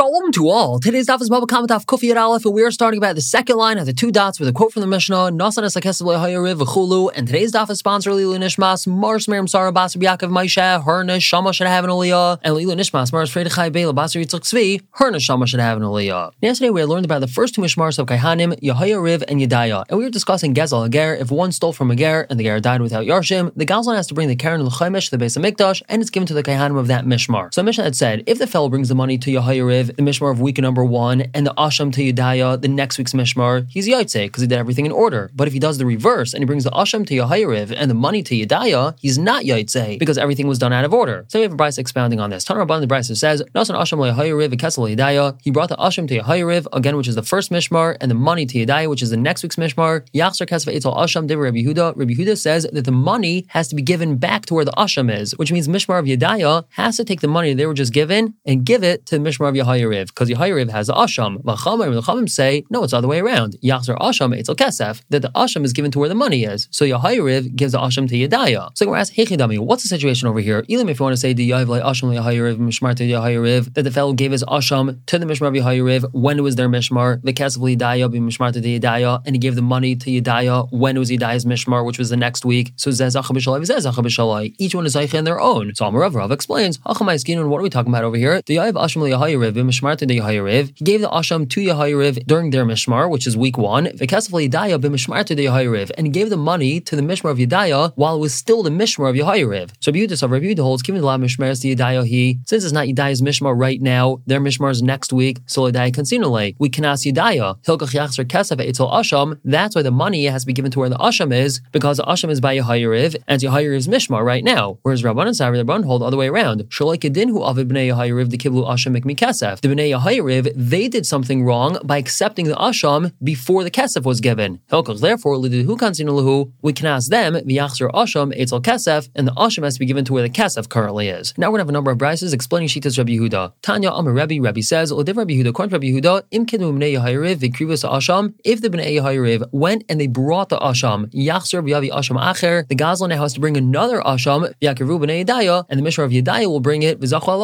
Shalom 0.00 0.32
to 0.32 0.48
all. 0.48 0.80
Today's 0.80 1.06
daf 1.06 1.20
is 1.20 1.28
Baba 1.28 1.44
Kamataf 1.44 1.84
Kufi 1.84 2.10
at 2.10 2.16
Aleph, 2.16 2.46
and 2.46 2.54
we 2.54 2.62
are 2.62 2.70
starting 2.70 2.96
about 2.96 3.16
the 3.16 3.20
second 3.20 3.58
line 3.58 3.76
of 3.76 3.84
the 3.84 3.92
two 3.92 4.10
dots 4.10 4.40
with 4.40 4.48
a 4.48 4.52
quote 4.52 4.72
from 4.72 4.80
the 4.80 4.86
Mishnah, 4.86 5.30
Nasan 5.30 5.62
Esakesavle 5.62 6.56
V'chulu, 6.56 7.10
and 7.14 7.26
today's 7.26 7.52
daf 7.52 7.68
is 7.68 7.80
sponsored 7.80 8.14
Lilu 8.14 8.38
Nishmas, 8.38 8.86
Mars 8.86 9.28
Miriam 9.28 9.46
Sarah 9.46 9.74
Basar 9.74 10.00
Yaakov 10.00 10.30
Maisha, 10.30 10.82
Herna 10.82 11.20
Shama 11.20 11.52
should 11.52 11.66
have 11.66 11.84
an 11.84 11.90
Aliyah, 11.90 12.38
and 12.40 12.56
Lilu 12.56 12.74
Nishmas, 12.76 13.12
Mars 13.12 13.30
Freda 13.30 13.70
Bela 13.70 13.92
Basar 13.92 14.24
Yitzchak 14.24 14.40
Tzvi, 14.40 14.80
Herna 14.98 15.20
Shama 15.20 15.46
should 15.46 15.60
have 15.60 15.76
an 15.76 15.82
Aliyah. 15.82 16.32
Yesterday 16.40 16.70
we 16.70 16.80
had 16.80 16.88
learned 16.88 17.04
about 17.04 17.20
the 17.20 17.28
first 17.28 17.54
two 17.54 17.60
Mishmars 17.60 17.98
of 17.98 18.06
Kaihanim, 18.06 18.56
Riv 19.02 19.22
and 19.28 19.38
Yedaya, 19.38 19.84
and 19.90 19.98
we 19.98 20.04
were 20.04 20.10
discussing 20.10 20.54
Gezel 20.54 20.86
Ager. 20.86 21.14
If 21.14 21.30
one 21.30 21.52
stole 21.52 21.74
from 21.74 21.90
a 21.90 21.94
Ger 21.94 22.26
and 22.30 22.40
the 22.40 22.44
Ger 22.44 22.58
died 22.58 22.80
without 22.80 23.04
Yarshim, 23.04 23.52
the 23.54 23.66
Gazlan 23.66 23.96
has 23.96 24.06
to 24.06 24.14
bring 24.14 24.28
the 24.28 24.36
Karen 24.36 24.64
L'chaimesh 24.64 25.04
to 25.04 25.10
the 25.10 25.18
base 25.18 25.36
of 25.36 25.42
Mikdash, 25.42 25.82
and 25.90 26.00
it's 26.00 26.10
given 26.10 26.26
to 26.26 26.32
the 26.32 26.42
Kaihanim 26.42 26.78
of 26.78 26.86
that 26.86 27.04
Mishmar. 27.04 27.52
So 27.52 27.62
Mishnah 27.62 27.84
had 27.84 27.96
said, 27.96 28.24
if 28.26 28.38
the 28.38 28.46
fellow 28.46 28.70
brings 28.70 28.88
the 28.88 28.94
money 28.94 29.18
to 29.18 29.38
Riv 29.40 29.89
the 29.96 30.02
Mishmar 30.02 30.30
of 30.30 30.40
week 30.40 30.58
number 30.58 30.84
one, 30.84 31.22
and 31.34 31.46
the 31.46 31.54
Asham 31.54 31.92
to 31.92 32.00
Yedaya, 32.12 32.60
the 32.60 32.68
next 32.68 32.98
week's 32.98 33.12
Mishmar, 33.12 33.66
he's 33.68 33.88
Yaitse, 33.88 34.26
because 34.26 34.42
he 34.42 34.46
did 34.46 34.58
everything 34.58 34.86
in 34.86 34.92
order. 34.92 35.30
But 35.34 35.46
if 35.46 35.52
he 35.52 35.58
does 35.58 35.78
the 35.78 35.86
reverse, 35.86 36.34
and 36.34 36.42
he 36.42 36.46
brings 36.46 36.64
the 36.64 36.70
Asham 36.70 37.06
to 37.06 37.14
Yahayariv 37.14 37.74
and 37.76 37.90
the 37.90 37.94
money 37.94 38.22
to 38.22 38.34
Yedaya, 38.34 38.96
he's 38.98 39.18
not 39.18 39.44
Yaitse, 39.44 39.98
because 39.98 40.18
everything 40.18 40.46
was 40.46 40.58
done 40.58 40.72
out 40.72 40.84
of 40.84 40.92
order. 40.92 41.24
So 41.28 41.38
we 41.38 41.44
have 41.44 41.52
a 41.52 41.56
Brisa 41.56 41.78
expounding 41.78 42.20
on 42.20 42.30
this. 42.30 42.44
Tanur 42.44 42.66
Rabban 42.66 42.80
the 42.80 42.86
Brisa 42.86 43.16
says, 43.16 43.42
Nasan 43.54 43.76
Asham 43.78 43.98
Yahayariv, 43.98 44.50
Kesel 44.54 45.40
he 45.42 45.50
brought 45.50 45.68
the 45.68 45.76
Asham 45.76 46.08
to 46.08 46.20
Yahayariv, 46.20 46.66
again, 46.72 46.96
which 46.96 47.08
is 47.08 47.14
the 47.14 47.22
first 47.22 47.50
Mishmar, 47.50 47.96
and 48.00 48.10
the 48.10 48.14
money 48.14 48.46
to 48.46 48.58
Yedaya, 48.58 48.88
which 48.88 49.02
is 49.02 49.10
the 49.10 49.16
next 49.16 49.42
week's 49.42 49.56
Mishmar. 49.56 50.06
Yachsar 50.14 50.46
Kesva 50.46 50.74
Eitel 50.74 50.96
Asham, 50.96 51.26
Div 51.26 51.38
Rabbi 51.38 51.58
Huda. 51.58 51.96
Rabbi 51.96 52.12
Huda 52.14 52.36
says 52.36 52.66
that 52.72 52.84
the 52.84 52.92
money 52.92 53.46
has 53.48 53.68
to 53.68 53.74
be 53.74 53.82
given 53.82 54.16
back 54.16 54.46
to 54.46 54.54
where 54.54 54.64
the 54.64 54.72
Asham 54.72 55.14
is, 55.14 55.36
which 55.38 55.52
means 55.52 55.68
Mishmar 55.68 55.98
of 55.98 56.06
Yedaya 56.06 56.64
has 56.70 56.96
to 56.96 57.04
take 57.04 57.20
the 57.20 57.28
money 57.28 57.54
they 57.54 57.66
were 57.66 57.74
just 57.74 57.92
given 57.92 58.34
and 58.44 58.64
give 58.64 58.82
it 58.82 59.06
to 59.06 59.18
the 59.18 59.24
Mishmar 59.24 59.48
of 59.48 59.54
Yahayariv, 59.70 60.08
because 60.08 60.28
Yahayariv 60.28 60.70
has 60.70 60.88
the 60.88 60.94
Asham. 60.94 61.42
V'chamim, 61.42 61.94
the 61.94 62.00
Chamim 62.02 62.28
say, 62.28 62.64
no, 62.70 62.82
it's 62.82 62.92
the 62.92 62.98
other 62.98 63.08
way 63.08 63.20
around. 63.20 63.56
Yachzor 63.62 63.98
Asham 63.98 64.36
Eitzel 64.38 64.56
Kesef, 64.56 65.02
that 65.10 65.22
the 65.22 65.30
Asham 65.30 65.64
is 65.64 65.72
given 65.72 65.90
to 65.90 65.98
where 65.98 66.08
the 66.08 66.14
money 66.14 66.44
is. 66.44 66.68
So 66.70 66.84
Yahayariv 66.84 67.56
gives 67.56 67.72
the 67.72 67.78
Asham 67.78 68.08
to 68.08 68.14
Yedaya. 68.14 68.70
So 68.76 68.88
we're 68.88 68.96
asking, 68.96 69.26
Hechidami, 69.26 69.58
what's 69.58 69.82
the 69.82 69.88
situation 69.88 70.28
over 70.28 70.40
here? 70.40 70.64
Elam, 70.70 70.88
if 70.88 70.98
you 70.98 71.04
want 71.04 71.14
to 71.14 71.20
say 71.20 71.32
the 71.32 71.50
Yahav 71.50 71.82
Asham 71.82 72.14
Yahayariv, 72.14 72.56
Mishmar 72.56 72.94
to 72.96 73.04
Yahayariv, 73.04 73.74
that 73.74 73.82
the 73.82 73.90
fellow 73.90 74.12
gave 74.12 74.32
his 74.32 74.44
Asham 74.44 74.98
to 75.06 75.18
the 75.18 75.26
Mishmar 75.26 75.56
Yahayariv 75.56 76.12
when 76.12 76.38
it 76.38 76.42
was 76.42 76.56
their 76.56 76.68
Mishmar, 76.68 77.22
the 77.22 77.32
Kesef 77.32 77.58
Yedaya 77.58 78.08
Mishmar 78.10 78.52
to 78.52 78.60
the 78.60 78.78
Yedaya, 78.78 79.22
and 79.26 79.34
he 79.34 79.38
gave 79.38 79.54
the 79.54 79.62
money 79.62 79.96
to 79.96 80.10
Yedaya 80.10 80.70
when 80.72 80.96
it 80.96 80.98
was 80.98 81.10
Yedaya's 81.10 81.44
Mishmar, 81.44 81.84
which 81.84 81.98
was 81.98 82.10
the 82.10 82.16
next 82.16 82.44
week. 82.44 82.72
So 82.76 82.90
Zezach 82.90 83.24
B'Shalai, 83.24 83.60
Zezach 83.60 83.94
B'Shalai. 83.94 84.54
Each 84.58 84.74
one 84.74 84.86
is 84.86 84.94
Zaycha 84.94 85.14
in 85.14 85.24
their 85.24 85.40
own. 85.40 85.74
So 85.74 85.84
Amarav 85.84 86.14
Rav 86.14 86.30
explains, 86.32 86.78
Hachamai 86.78 87.16
Skinun, 87.16 87.48
what 87.48 87.58
are 87.58 87.62
we 87.62 87.70
talking 87.70 87.92
about 87.92 88.04
over 88.04 88.16
here? 88.16 88.42
The 88.42 88.56
Yahav 88.56 88.72
Asham 88.72 89.02
Yahayariv, 89.08 89.56
Mishmar 89.62 89.96
to 89.96 90.06
the 90.06 90.18
Yahayariv, 90.18 90.72
he 90.76 90.84
gave 90.84 91.00
the 91.00 91.08
Asham 91.08 91.48
to 91.50 91.60
Yahayariv 91.60 92.26
during 92.26 92.50
their 92.50 92.64
Mishmar, 92.64 93.10
which 93.10 93.26
is 93.26 93.36
week 93.36 93.58
one, 93.58 93.86
V'kasaf 93.86 94.48
Yedaya 94.48 94.80
b'Mishmar 94.80 95.24
to 95.24 95.34
the 95.34 95.46
Yahayariv, 95.46 95.90
and 95.96 96.06
he 96.06 96.10
gave 96.10 96.30
the 96.30 96.36
money 96.36 96.80
to 96.80 96.96
the 96.96 97.02
Mishmar 97.02 97.30
of 97.30 97.38
Yedaya 97.38 97.92
while 97.96 98.16
it 98.16 98.18
was 98.18 98.34
still 98.34 98.62
the 98.62 98.70
Mishmar 98.70 99.10
of 99.10 99.16
Yahayariv. 99.16 99.70
So 99.80 99.92
Yehuda, 99.92 100.30
Rabbi 100.30 100.46
Yehuda 100.46 100.60
holds, 100.60 100.82
given 100.82 101.00
the 101.00 101.06
law 101.06 101.16
Mishmar 101.16 101.60
to 101.60 101.68
Yedaya, 101.68 102.06
he, 102.06 102.40
since 102.46 102.64
it's 102.64 102.72
not 102.72 102.86
Yedaya's 102.86 103.22
Mishmar 103.22 103.58
right 103.58 103.80
now, 103.80 104.20
their 104.26 104.40
Mishmar 104.40 104.70
is 104.70 104.82
next 104.82 105.12
week, 105.12 105.38
so 105.46 105.62
Yedaya 105.62 105.92
consinule. 105.92 106.54
We 106.58 106.68
can 106.68 106.84
ask 106.84 107.04
Yedaya, 107.04 107.62
Hilkach 107.64 107.94
Yachzer 107.94 108.24
Kesef 108.24 108.64
Eitzel 108.64 108.92
Asham, 108.92 109.38
that's 109.44 109.74
why 109.74 109.82
the 109.82 109.90
money 109.90 110.24
has 110.26 110.42
to 110.42 110.46
be 110.46 110.52
given 110.52 110.70
to 110.70 110.78
where 110.78 110.88
the 110.88 110.96
Asham 110.96 111.32
is, 111.32 111.60
because 111.72 111.98
the 111.98 112.04
Asham 112.04 112.30
is 112.30 112.40
by 112.40 112.56
Yahayariv, 112.56 113.16
and 113.28 113.40
Yahayariv's 113.40 113.88
Mishmar 113.88 114.24
right 114.24 114.44
now. 114.44 114.78
Whereas 114.82 115.02
Rabban 115.02 115.26
and 115.26 115.36
Sari, 115.36 115.58
the 115.58 115.64
Rabban 115.64 115.84
hold 115.84 116.02
the 116.02 116.06
other 116.06 116.16
way 116.16 116.28
around. 116.28 116.60
Shalai 116.70 117.00
hu 117.30 117.44
Avid 117.44 117.68
B'nei 117.68 118.30
the 118.30 118.38
Kiblu 118.38 118.66
Asham 118.66 118.96
Mikmi 118.96 119.16
Kesef. 119.50 119.60
The 119.60 119.68
B'nei 119.68 119.98
Yahayariv, 119.98 120.52
they 120.54 120.88
did 120.88 121.06
something 121.06 121.44
wrong 121.44 121.78
by 121.84 121.98
accepting 121.98 122.46
the 122.46 122.54
asham 122.54 123.12
before 123.22 123.64
the 123.64 123.70
kesef 123.70 124.04
was 124.04 124.20
given. 124.20 124.60
Therefore, 124.68 125.38
we 125.38 126.72
can 126.72 126.86
ask 126.86 127.10
them 127.10 127.34
v'yachzer 127.34 127.90
asham 127.92 128.32
etzel 128.36 128.60
kesef, 128.60 129.08
and 129.14 129.26
the 129.26 129.32
asham 129.32 129.64
has 129.64 129.74
to 129.74 129.80
be 129.80 129.86
given 129.86 130.04
to 130.04 130.12
where 130.12 130.22
the 130.22 130.30
kesef 130.30 130.68
currently 130.68 131.08
is. 131.08 131.34
Now 131.36 131.48
we're 131.48 131.58
gonna 131.58 131.62
have 131.62 131.68
a 131.68 131.72
number 131.72 131.90
of 131.90 131.98
brises 131.98 132.32
explaining 132.34 132.68
shitas 132.68 132.98
Rabbi 132.98 133.12
Yehuda. 133.12 133.52
Tanya 133.62 133.90
Amar 133.90 134.12
Rabbi 134.12 134.38
Rabbi 134.40 134.60
says, 134.60 134.92
"Odiv 134.92 135.16
Rabbi 135.16 135.34
Yehuda, 135.34 135.48
according 135.48 135.70
to 135.70 135.76
Rabbi 135.76 135.86
Yehuda, 135.88 136.22
im 136.30 136.46
kidmu 136.46 136.72
bnei 136.76 136.94
Yahayriv 136.94 137.36
v'krivus 137.36 137.88
asham. 137.88 138.34
If 138.44 138.60
the 138.60 138.70
bnei 138.70 138.96
Yahayriv 138.96 139.48
went 139.52 139.84
and 139.88 140.00
they 140.00 140.06
brought 140.06 140.48
the 140.48 140.58
asham, 140.58 141.06
yachzer 141.12 141.62
v'yavi 141.62 141.90
asham 141.90 142.20
acher, 142.20 142.66
the 142.68 142.76
gazlan 142.76 143.08
now 143.10 143.22
has 143.22 143.34
to 143.34 143.40
bring 143.40 143.56
another 143.56 144.00
asham 144.00 144.52
v'yakiru 144.62 145.00
bnei 145.00 145.24
Yedaya, 145.24 145.64
and 145.68 145.78
the 145.78 145.84
mishmar 145.84 146.04
of 146.04 146.10
Yedaya 146.10 146.46
will 146.46 146.60
bring 146.60 146.82
it 146.82 147.00
v'zachal 147.00 147.40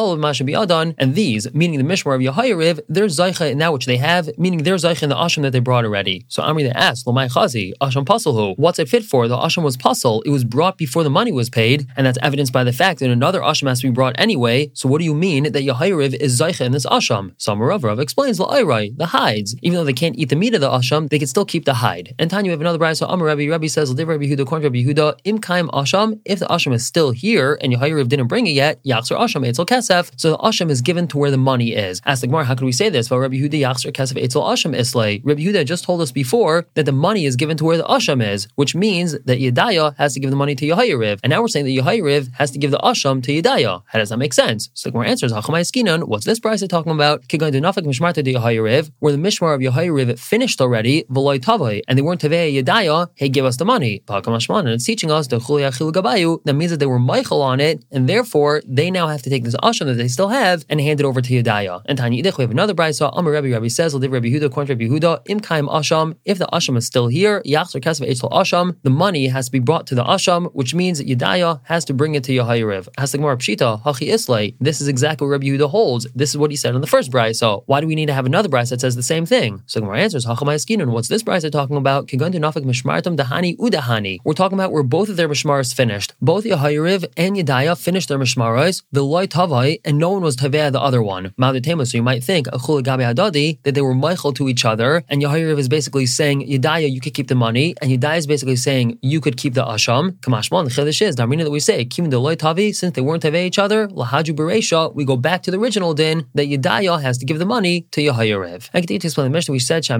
and 0.97 1.15
these, 1.15 1.53
meaning 1.53 1.79
the 1.79 1.93
mishmar 1.97 2.15
of 2.15 2.35
Yahayriv, 2.35 2.81
they're 2.87 3.05
zaycha 3.05 3.51
in 3.51 3.57
that 3.59 3.73
which 3.73 3.85
they 3.85 3.97
have, 3.97 4.29
meaning 4.37 4.63
they're 4.63 4.75
zaycha 4.75 5.03
in 5.03 5.09
the 5.09 5.15
asham 5.15 5.41
that 5.41 5.51
they 5.51 5.59
brought 5.59 5.85
already. 5.85 6.25
So 6.27 6.43
Amri 6.43 6.63
they 6.63 6.71
asked, 6.71 7.05
Lamai 7.05 7.31
Chazi, 7.31 7.73
Asham 7.81 8.05
Pasalhu, 8.05 8.57
what's 8.57 8.79
it 8.79 8.89
fit 8.89 9.03
for? 9.03 9.27
The 9.27 9.37
Asham 9.37 9.63
was 9.63 9.77
Pasal, 9.77 10.21
it 10.25 10.29
was 10.29 10.43
brought 10.43 10.77
before 10.77 11.03
the 11.03 11.09
money 11.09 11.31
was 11.31 11.49
paid, 11.49 11.87
and 11.95 12.05
that's 12.05 12.17
evidenced 12.21 12.53
by 12.53 12.63
the 12.63 12.73
fact 12.73 12.99
that 12.99 13.09
another 13.09 13.41
Asham 13.41 13.67
has 13.67 13.81
to 13.81 13.87
be 13.87 13.93
brought 13.93 14.15
anyway. 14.17 14.71
So 14.73 14.89
what 14.89 14.99
do 14.99 15.05
you 15.05 15.13
mean 15.13 15.43
that 15.43 15.63
Yahayriv 15.63 16.15
is 16.15 16.39
Zaycha 16.39 16.65
in 16.65 16.71
this 16.71 16.85
Asham? 16.85 17.35
Samarav 17.37 17.83
Rav 17.83 17.99
explains, 17.99 18.39
La'ayrai, 18.39 18.97
the 18.97 19.07
hides. 19.07 19.55
Even 19.61 19.77
though 19.77 19.85
they 19.85 19.93
can't 19.93 20.17
eat 20.17 20.29
the 20.29 20.35
meat 20.35 20.53
of 20.53 20.61
the 20.61 20.69
Asham, 20.69 21.09
they 21.09 21.19
can 21.19 21.27
still 21.27 21.45
keep 21.45 21.65
the 21.65 21.75
hide. 21.75 22.15
And 22.19 22.29
Tanya, 22.29 22.49
we 22.49 22.53
have 22.53 22.61
another 22.61 22.77
bride, 22.77 22.97
so 22.97 23.07
Amar 23.07 23.27
Rabbi, 23.27 23.47
Rabbi 23.47 23.67
says, 23.67 23.93
Rabbi 23.93 24.25
Yehuda, 24.25 24.41
according 24.41 24.71
to 24.71 24.79
Rabbi 24.79 24.89
Yehuda, 24.89 25.19
Im 25.23 25.39
Kaim 25.39 25.67
Asham, 25.69 26.19
if 26.25 26.39
the 26.39 26.45
Asham 26.47 26.73
is 26.73 26.85
still 26.85 27.11
here 27.11 27.57
and 27.61 27.73
Yahayriv 27.73 28.07
didn't 28.07 28.27
bring 28.27 28.47
it 28.47 28.51
yet, 28.51 28.83
Yachzer 28.83 29.17
Asham 29.17 29.47
Eitzel 29.47 29.65
Kesef, 29.65 30.11
so 30.17 30.31
the 30.31 30.37
Asham 30.37 30.69
is 30.69 30.81
given 30.81 31.07
to 31.07 31.17
where 31.17 31.31
the 31.31 31.37
money 31.37 31.73
is. 31.73 31.86
Ask 32.05 32.21
the 32.21 32.27
Gemara, 32.27 32.45
how 32.45 32.55
could 32.55 32.65
we 32.65 32.71
say 32.71 32.89
this? 32.89 33.09
Well, 33.09 33.19
Rabbi 33.19 33.35
Yehuda 33.35 33.59
Yachzer 33.59 33.91
Kesef 33.91 34.17
Asham 34.21 34.75
Islay. 34.75 35.21
Rabbi 35.23 35.63
just 35.63 35.83
told 35.83 36.01
us 36.01 36.11
before 36.11 36.65
that 36.75 36.85
the 36.85 36.91
money 36.91 37.25
is 37.25 37.35
given 37.35 37.57
to 37.57 37.65
where 37.65 37.77
the 37.77 37.83
Asham 37.83 38.21
is, 38.25 38.47
which 38.55 38.75
means 38.75 39.13
that 39.13 39.39
Yedaya 39.39 39.95
has 39.97 40.13
to 40.13 40.19
give 40.19 40.29
the 40.29 40.35
money 40.35 40.55
to 40.55 40.65
Yehayariv. 40.67 41.19
And 41.23 41.31
now 41.31 41.41
we're 41.41 41.47
saying 41.47 41.65
that 41.65 41.71
Yehayariv 41.71 42.33
has 42.33 42.51
to 42.51 42.59
give 42.59 42.71
the 42.71 42.79
Asham 42.79 43.23
to 43.23 43.31
Yedaya. 43.31 43.83
How 43.85 43.99
does 43.99 44.09
that 44.09 44.17
make 44.17 44.33
sense? 44.33 44.69
So 44.73 44.89
the 44.89 44.97
answer 44.99 45.25
is 45.25 45.33
Skinan. 45.33 46.03
What's 46.07 46.25
this 46.25 46.39
price 46.39 46.65
talking 46.67 46.91
about? 46.91 47.27
Kigan 47.27 47.51
to 47.51 47.59
Nafak 47.61 47.85
Mishmarta 47.85 48.23
to 48.23 48.23
Yehayariv, 48.23 48.91
where 48.99 49.11
the 49.11 49.17
Mishmar 49.17 49.55
of 49.55 49.61
Yehayariv 49.61 50.19
finished 50.19 50.61
already, 50.61 51.03
Veloy 51.11 51.39
Tavai, 51.39 51.81
and 51.87 51.97
they 51.97 52.01
weren't 52.01 52.21
Tavei 52.21 52.53
Yedaya, 52.61 53.09
hey, 53.15 53.29
give 53.29 53.45
us 53.45 53.57
the 53.57 53.65
money. 53.65 54.03
And 54.07 54.69
it's 54.69 54.85
teaching 54.85 55.11
us 55.11 55.27
the 55.27 55.39
Gabayu, 55.39 56.43
that 56.43 56.53
means 56.53 56.71
that 56.71 56.77
they 56.77 56.85
were 56.85 56.99
Michael 56.99 57.41
on 57.41 57.59
it, 57.59 57.83
and 57.91 58.07
therefore 58.09 58.61
they 58.65 58.91
now 58.91 59.07
have 59.07 59.21
to 59.21 59.29
take 59.29 59.43
this 59.43 59.55
Asham 59.57 59.85
that 59.85 59.93
they 59.95 60.07
still 60.07 60.29
have 60.29 60.65
and 60.69 60.81
hand 60.81 60.99
it 60.99 61.05
over 61.05 61.21
to 61.21 61.33
Yedaya. 61.33 61.76
And 61.85 61.97
Tanya 61.97 62.23
Idich, 62.23 62.37
we 62.37 62.43
have 62.43 62.51
another 62.51 62.73
brisa. 62.73 63.09
Amar 63.13 63.33
Rabbi 63.33 63.51
Rabbi 63.51 63.67
says, 63.67 63.93
Rabbi 63.93 64.07
Yehuda, 64.07 64.45
according 64.45 64.77
to 64.77 64.85
Rabbi 64.85 64.93
Yehuda, 64.93 65.21
Im 65.27 65.39
Kaim 65.39 65.67
Asham, 65.67 66.15
if 66.25 66.37
the 66.37 66.47
Asham 66.53 66.77
is 66.77 66.85
still 66.85 67.07
here, 67.07 67.41
Yachzer 67.45 67.81
Kesef 67.81 68.09
Eichel 68.09 68.31
Asham, 68.31 68.75
the 68.83 68.89
money 68.89 69.27
has 69.27 69.45
to 69.45 69.51
be 69.51 69.59
brought 69.59 69.87
to 69.87 69.95
the 69.95 70.03
Asham, 70.03 70.51
which 70.53 70.73
means 70.73 71.01
Yedaya 71.01 71.61
has 71.65 71.85
to 71.85 71.93
bring 71.93 72.15
it 72.15 72.23
to 72.25 72.31
Yahayriv. 72.31 72.87
Has 72.97 73.13
Pshita, 73.13 73.81
Hachi 73.83 74.11
Islay. 74.13 74.55
This 74.59 74.81
is 74.81 74.87
exactly 74.87 75.25
what 75.25 75.31
Rabbi 75.31 75.47
Yehuda 75.47 75.69
holds. 75.69 76.07
This 76.15 76.31
is 76.31 76.37
what 76.37 76.51
he 76.51 76.57
said 76.57 76.75
in 76.75 76.81
the 76.81 76.87
first 76.87 77.11
brisa. 77.11 77.63
Why 77.65 77.81
do 77.81 77.87
we 77.87 77.95
need 77.95 78.07
to 78.07 78.13
have 78.13 78.25
another 78.25 78.49
brisa 78.49 78.69
that 78.69 78.81
says 78.81 78.95
the 78.95 79.03
same 79.03 79.25
thing? 79.25 79.63
So 79.65 79.81
Gemara 79.81 79.99
answers, 79.99 80.25
Skinan. 80.25 80.91
What's 80.91 81.07
this 81.07 81.23
brisa 81.23 81.51
talking 81.51 81.77
about? 81.77 82.07
Kigun 82.07 82.31
to 82.31 82.39
Nafik 82.39 82.63
Mishmartam 82.63 83.17
Dahani 83.17 83.57
Udahani. 83.57 84.19
We're 84.23 84.33
talking 84.33 84.57
about 84.57 84.71
where 84.71 84.83
both 84.83 85.09
of 85.09 85.17
their 85.17 85.29
Mishmaras 85.29 85.73
finished. 85.73 86.13
Both 86.21 86.45
Yahayriv 86.45 87.05
and 87.17 87.35
Yedaya 87.35 87.79
finished 87.79 88.09
their 88.09 88.19
Mishmaras, 88.19 88.83
the 88.91 89.03
Loy 89.03 89.27
Tavai, 89.27 89.79
and 89.85 89.97
no 89.97 90.11
one 90.11 90.21
was 90.21 90.37
Taveh 90.37 90.71
the 90.71 90.81
other 90.81 91.01
one. 91.01 91.33
So 91.67 91.97
you 91.97 92.03
might 92.03 92.23
think, 92.23 92.47
that 92.47 93.71
they 93.73 93.81
were 93.81 93.93
Michael 93.93 94.33
to 94.33 94.47
each 94.47 94.63
other, 94.63 95.03
and 95.09 95.21
Yahayriv 95.21 95.59
is 95.59 95.67
basically 95.67 96.05
saying, 96.05 96.47
Yedaya, 96.47 96.89
you 96.89 97.01
could 97.01 97.13
keep 97.13 97.27
the 97.27 97.35
money, 97.35 97.75
and 97.81 97.91
Yedaya 97.91 98.17
is 98.17 98.27
basically 98.27 98.55
saying, 98.55 98.97
you 99.01 99.19
could 99.19 99.35
keep 99.35 99.53
the 99.53 99.65
Asham. 99.65 100.11
Kamashman, 100.19 100.63
the 100.63 100.69
Chiddush 100.69 101.01
is, 101.01 101.15
Damrina 101.17 101.43
that 101.43 101.51
we 101.51 101.59
say, 101.59 101.83
Kim 101.83 102.09
Deloy 102.09 102.37
Tavi, 102.37 102.71
since 102.71 102.95
they 102.95 103.01
weren't 103.01 103.23
Taveh 103.23 103.45
each 103.45 103.59
other, 103.59 103.87
Lahaju 103.89 104.33
Beresha, 104.35 104.95
we 104.95 105.03
go 105.03 105.17
back 105.17 105.43
to 105.43 105.51
the 105.51 105.59
original 105.59 105.93
din 105.93 106.25
that 106.35 106.47
Yedaya 106.47 107.01
has 107.01 107.17
to 107.17 107.25
give 107.25 107.37
the 107.39 107.45
money 107.45 107.81
to 107.91 108.01
Yahayriv. 108.01 108.69
I 108.73 108.79
continue 108.79 108.99
to 108.99 109.07
explain 109.07 109.25
the 109.25 109.31
Mishnah, 109.31 109.51
we 109.51 109.59
said, 109.59 109.83
The 109.83 109.99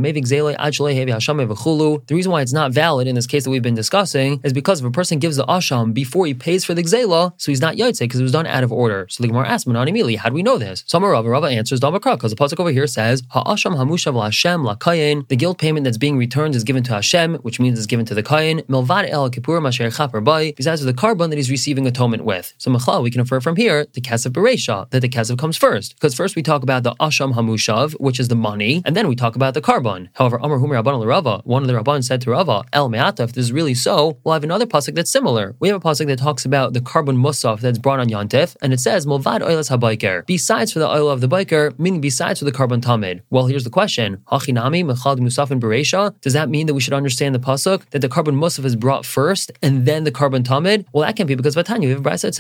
reason 2.12 2.32
why 2.32 2.42
it's 2.42 2.54
not 2.54 2.72
valid 2.72 3.08
in 3.08 3.16
this 3.16 3.28
case 3.28 3.44
that 3.44 3.50
we've 3.50 3.62
been 3.62 3.76
discussing 3.76 4.40
is 4.44 4.54
because 4.54 4.80
if 4.80 4.86
a 4.86 4.92
person 4.92 5.20
gives 5.20 5.36
the 5.36 5.46
Asham 5.46 5.94
before 5.94 6.26
he 6.26 6.34
pays 6.34 6.64
for 6.64 6.74
the 6.74 6.84
Gzela, 6.84 7.34
so 7.38 7.52
he's 7.52 7.62
not 7.62 7.76
Yaitse 7.76 8.00
because 8.00 8.20
it 8.20 8.24
was 8.24 8.32
done 8.32 8.48
out 8.48 8.64
of 8.64 8.72
order. 8.72 9.08
So 9.10 9.22
the 9.22 9.28
Gemara 9.28 9.50
asks, 9.50 9.66
Manani 9.66 10.16
how 10.16 10.30
do 10.30 10.36
we 10.36 10.44
know 10.44 10.58
this? 10.58 10.86
Rava, 10.94 11.30
Rava 11.30 11.48
answers, 11.58 11.80
Damakra, 11.80 12.16
because 12.16 12.32
the 12.32 12.38
Pasuk 12.38 12.60
over 12.60 12.72
here 12.72 12.88
says, 12.88 13.24
Ha'asham 13.32 13.76
hamushav 13.76 14.14
la'Hashem 14.14 14.66
la'kayin, 14.66 15.28
the 15.28 15.36
guilt 15.36 15.58
payment 15.58 15.84
that's 15.84 15.98
being 15.98 16.18
returned 16.18 16.56
is 16.56 16.64
given 16.64 16.84
to 16.84 16.94
Hashem, 16.94 17.36
which 17.36 17.60
means 17.60 17.78
it's 17.78 17.88
given 17.88 18.06
to 18.06 18.14
the 18.14 18.24
kayin, 18.24 18.62
milvad 18.68 19.10
el 19.10 19.30
kippur 19.30 19.62
masher 19.62 19.90
chaper 19.90 20.24
bay, 20.24 20.54
besides 20.54 20.84
the 20.84 20.94
carbon 20.94 21.30
that 21.30 21.38
he's 21.38 21.52
receiving 21.52 21.86
atonement 21.88 22.24
with. 22.24 22.54
So 22.58 22.72
Mechlal, 22.72 23.04
we 23.04 23.12
can 23.12 23.22
infer 23.22 23.40
from 23.40 23.56
here, 23.56 23.86
the 23.94 24.02
kesef 24.02 24.32
beresha, 24.32 24.90
that 24.92 25.02
the 25.02 25.10
kesef 25.10 25.38
comes 25.38 25.58
first. 25.58 25.96
Because 25.96 26.16
first 26.16 26.36
we 26.36 26.44
talk 26.44 26.64
about 26.64 26.84
the 26.84 26.94
asham 26.96 27.34
hamushav, 27.34 27.94
which 28.00 28.20
is 28.20 28.28
the 28.28 28.36
money, 28.36 28.82
and 28.86 28.96
then 28.96 29.08
we 29.08 29.16
talk 29.16 29.36
about 29.36 29.54
the 29.54 29.62
carbon. 29.62 30.10
However, 30.14 30.38
Amar 30.42 30.60
Humir 30.60 30.84
Rabban 30.84 31.06
Rava, 31.06 31.42
one 31.44 31.64
of 31.64 31.68
the 31.68 31.74
Rabban 31.74 32.04
said 32.04 32.22
to 32.22 32.32
Rava, 32.32 32.64
El 32.74 32.90
Me'ata, 32.90 33.24
if 33.24 33.34
this 33.34 33.46
is 33.46 33.52
really 33.52 33.74
so, 33.74 34.20
we'll 34.24 34.34
have 34.34 34.44
another 34.44 34.66
pasuk 34.66 34.96
that's 34.96 35.12
similar. 35.12 35.56
We 35.60 35.70
have 35.70 35.78
a 35.78 35.88
pasuk 35.88 36.08
that 36.08 36.20
talks 36.20 36.46
about 36.46 36.74
the 36.74 36.82
carbon 36.82 37.18
musaf 37.18 37.60
that's 37.60 37.78
brought 37.78 38.00
on 38.00 38.10
Yantif, 38.10 38.56
and 38.62 38.74
it 38.74 38.80
says, 38.80 39.06
Mulvad 39.06 39.42
oilas 39.42 39.70
habayker. 39.76 40.26
Besides 40.26 40.74
for 40.74 40.80
the 40.80 40.90
oil 40.90 41.10
of 41.10 41.22
the 41.22 41.28
Biker, 41.38 41.78
meaning 41.78 42.02
besides 42.02 42.40
for 42.40 42.46
the 42.46 42.52
carbon 42.52 42.82
tamid. 42.82 43.22
Well, 43.30 43.46
here's 43.46 43.64
the 43.64 43.70
question. 43.70 44.18
Hachinami 44.32 44.84
mechad 44.84 45.20
musafin 45.20 45.60
beresha. 45.60 46.20
Does 46.22 46.34
that 46.34 46.50
mean 46.50 46.66
that 46.68 46.74
we 46.74 46.82
should 46.82 46.94
understand 46.94 47.36
the 47.36 47.40
pasuk 47.40 47.88
that 47.92 48.00
the 48.00 48.10
carbon 48.10 48.36
musaf 48.36 48.66
is 48.66 48.76
brought 48.76 49.06
first 49.06 49.52
and 49.62 49.86
then 49.86 50.04
the 50.04 50.12
carbon 50.12 50.42
tamid? 50.44 50.86
Well, 50.94 51.06
that 51.06 51.16
can't 51.16 51.28
be 51.28 51.36
because 51.36 51.56
Vatanya, 51.56 51.96
a 51.96 52.00
brisa 52.00 52.22
that 52.22 52.34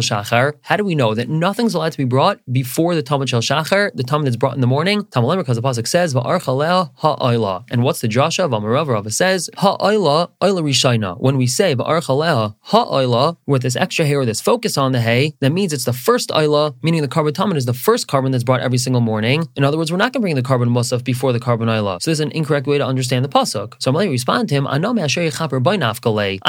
shachar, 0.00 0.54
How 0.62 0.76
do 0.76 0.84
we 0.84 0.94
know 0.94 1.14
that 1.14 1.28
nothing's 1.28 1.74
allowed 1.74 1.92
to 1.92 1.98
be 1.98 2.04
brought 2.04 2.40
before 2.50 2.94
the 2.94 3.02
tamid 3.02 3.28
shel 3.28 3.40
shachar, 3.40 3.92
the 3.94 4.02
tamid 4.02 4.24
that's 4.24 4.36
brought 4.36 4.54
in 4.54 4.60
the 4.60 4.66
morning? 4.66 5.04
Tamalim, 5.04 5.38
because 5.38 5.56
the 5.56 5.62
pasuk 5.62 5.86
says, 5.86 6.12
ha'ayla. 6.14 7.64
And 7.70 7.82
what's 7.84 8.00
the 8.00 8.08
drasha 8.08 8.44
of 8.44 8.50
Amarav? 8.50 8.88
Rava 8.88 9.10
says, 9.10 9.48
ha'ayla, 9.58 10.30
ayla 10.40 10.62
rishayna. 10.62 11.20
When 11.20 11.36
we 11.36 11.46
say 11.46 11.76
ba'archaleha 11.76 12.56
ha'ayla, 12.72 13.36
with 13.46 13.62
this 13.62 13.76
extra 13.76 14.04
hair 14.04 14.20
or 14.20 14.26
this 14.26 14.40
focus 14.40 14.76
on 14.76 14.92
the 14.92 15.00
hay, 15.00 15.34
that 15.40 15.50
means 15.50 15.72
it's 15.72 15.84
the 15.84 15.92
first 15.92 16.30
ayla, 16.30 16.74
meaning 16.82 17.02
the 17.02 17.08
carbon 17.08 17.19
tamid 17.28 17.56
is 17.56 17.66
the 17.66 17.74
first 17.74 18.08
carbon 18.08 18.32
that's 18.32 18.44
brought 18.44 18.60
every 18.60 18.78
single 18.78 19.00
morning. 19.00 19.46
In 19.56 19.64
other 19.64 19.76
words, 19.76 19.92
we're 19.92 19.98
not 19.98 20.12
going 20.12 20.22
to 20.22 20.24
bring 20.24 20.34
the 20.34 20.42
carbon 20.42 20.70
musaf 20.70 21.04
before 21.04 21.32
the 21.32 21.40
carbon 21.40 21.68
ayla. 21.68 22.00
So 22.02 22.10
this 22.10 22.16
is 22.16 22.20
an 22.20 22.32
incorrect 22.32 22.66
way 22.66 22.78
to 22.78 22.86
understand 22.86 23.24
the 23.24 23.28
pasuk. 23.28 23.74
So 23.78 23.90
I'm 23.90 23.94
going 23.94 24.08
to 24.08 24.12
respond 24.12 24.48
to 24.48 24.54
him, 24.54 24.66
I 24.66 24.76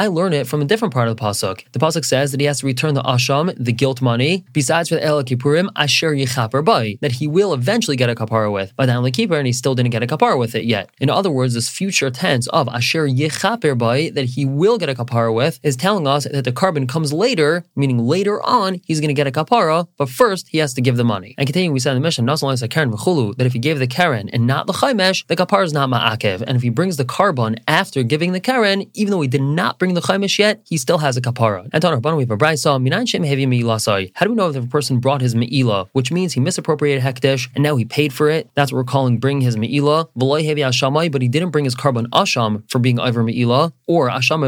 learn 0.07 0.33
it 0.33 0.47
from 0.47 0.62
a 0.62 0.65
different 0.65 0.94
part 0.94 1.07
of 1.07 1.18
the 1.18 1.21
pasuk. 1.21 1.71
The 1.71 1.79
pasuk 1.79 2.06
says 2.06 2.31
that 2.31 2.39
he 2.39 2.45
has 2.45 2.59
to 2.62 2.65
return 2.65 2.94
the 2.94 3.03
asham, 3.03 3.53
the 3.57 3.73
guilt 3.73 4.01
money, 4.01 4.45
besides 4.53 4.89
for 4.89 4.95
the 4.95 5.03
el 5.03 5.23
kippurim, 5.23 5.69
asher 5.75 6.13
yichaper 6.13 6.63
bay, 6.63 6.97
that 7.01 7.13
he 7.13 7.27
will 7.27 7.53
eventually 7.53 7.97
get 7.97 8.09
a 8.09 8.15
kapara 8.15 8.51
with. 8.51 8.75
By 8.75 8.85
the 8.85 8.94
el 8.94 9.06
and 9.06 9.47
he 9.47 9.53
still 9.53 9.75
didn't 9.75 9.91
get 9.91 10.03
a 10.03 10.07
kapara 10.07 10.38
with 10.39 10.56
it 10.56 10.65
yet. 10.65 10.89
In 11.00 11.09
other 11.09 11.31
words, 11.31 11.53
this 11.53 11.69
future 11.69 12.09
tense 12.09 12.47
of 12.47 12.67
asher 12.69 13.07
yichaper 13.07 13.77
bay, 13.77 14.09
that 14.09 14.25
he 14.25 14.45
will 14.45 14.77
get 14.77 14.89
a 14.89 14.95
kapara 14.95 15.33
with, 15.33 15.59
is 15.63 15.75
telling 15.75 16.07
us 16.07 16.24
that 16.25 16.45
the 16.45 16.51
carbon 16.51 16.88
comes 16.88 17.12
later, 17.12 17.63
meaning 17.75 18.00
later 18.00 18.41
on 18.44 18.81
he's 18.85 19.00
going 19.00 19.09
to 19.09 19.13
get 19.13 19.27
a 19.27 19.31
kapara, 19.31 19.88
but 19.97 20.09
first 20.09 20.47
he 20.50 20.57
has 20.62 20.74
to 20.75 20.81
give 20.81 20.98
the 20.98 21.04
money. 21.04 21.36
And 21.38 21.46
continuing, 21.46 21.74
we 21.74 21.80
said 21.80 21.92
in 21.92 22.02
the 22.02 22.08
mission, 22.08 22.25
not 22.25 22.42
only 22.42 22.54
is 22.54 22.63
a 22.63 22.68
Karen 22.68 22.92
v'chulu, 22.92 23.36
that 23.38 23.46
if 23.46 23.54
he 23.54 23.60
gave 23.60 23.80
the 23.80 23.88
karen 23.88 24.30
and 24.30 24.48
not 24.48 24.68
the 24.68 24.74
chaimesh, 24.74 25.25
the 25.28 25.36
kapara 25.36 25.66
is 25.66 25.74
not 25.74 25.90
ma'akev. 25.90 26.42
And 26.42 26.56
if 26.56 26.63
he 26.63 26.69
brings 26.69 26.98
the 26.98 27.06
carbon 27.06 27.58
after 27.68 28.04
giving 28.04 28.31
the 28.31 28.40
karen, 28.40 28.90
even 28.94 29.12
though 29.12 29.22
he 29.22 29.28
did 29.28 29.42
not 29.42 29.78
bring 29.80 29.94
the 29.94 30.02
chaimesh 30.02 30.40
yet, 30.40 30.62
he 30.66 30.78
still 30.78 31.00
has 31.00 31.18
a 31.18 31.22
kapara. 31.22 31.68
And 31.74 31.84
on 31.84 31.94
our 31.94 32.16
we 32.16 32.24
have 32.24 32.31
a 32.31 32.38
brisa, 32.38 34.12
How 34.13 34.25
do 34.25 34.31
we 34.31 34.36
know 34.36 34.50
if 34.50 34.56
a 34.56 34.68
person 34.68 35.00
brought 35.00 35.22
his 35.22 35.36
me'ila, 35.36 35.88
which 35.94 36.12
means 36.12 36.34
he 36.34 36.40
misappropriated 36.40 37.04
hekdesh 37.04 37.50
and 37.56 37.63
now 37.63 37.75
he 37.75 37.86
paid 37.86 38.13
for 38.13 38.30
it? 38.30 38.50
That's 38.56 38.72
what 38.72 38.78
we're 38.78 38.84
calling 38.86 39.18
bring 39.18 39.42
his 39.42 39.58
me'ila. 39.58 40.08
V'loi 40.18 40.44
Hevi 40.44 40.60
Ashamai, 40.60 41.12
but 41.12 41.22
he 41.22 41.28
didn't 41.28 41.52
bring 41.52 41.66
his 41.66 41.75
carbon 41.75 42.08
asham 42.12 42.69
for 42.69 42.80
being 42.80 43.00
over 43.00 43.24
me'ila, 43.24 43.74
or 43.88 44.10
asham 44.10 44.42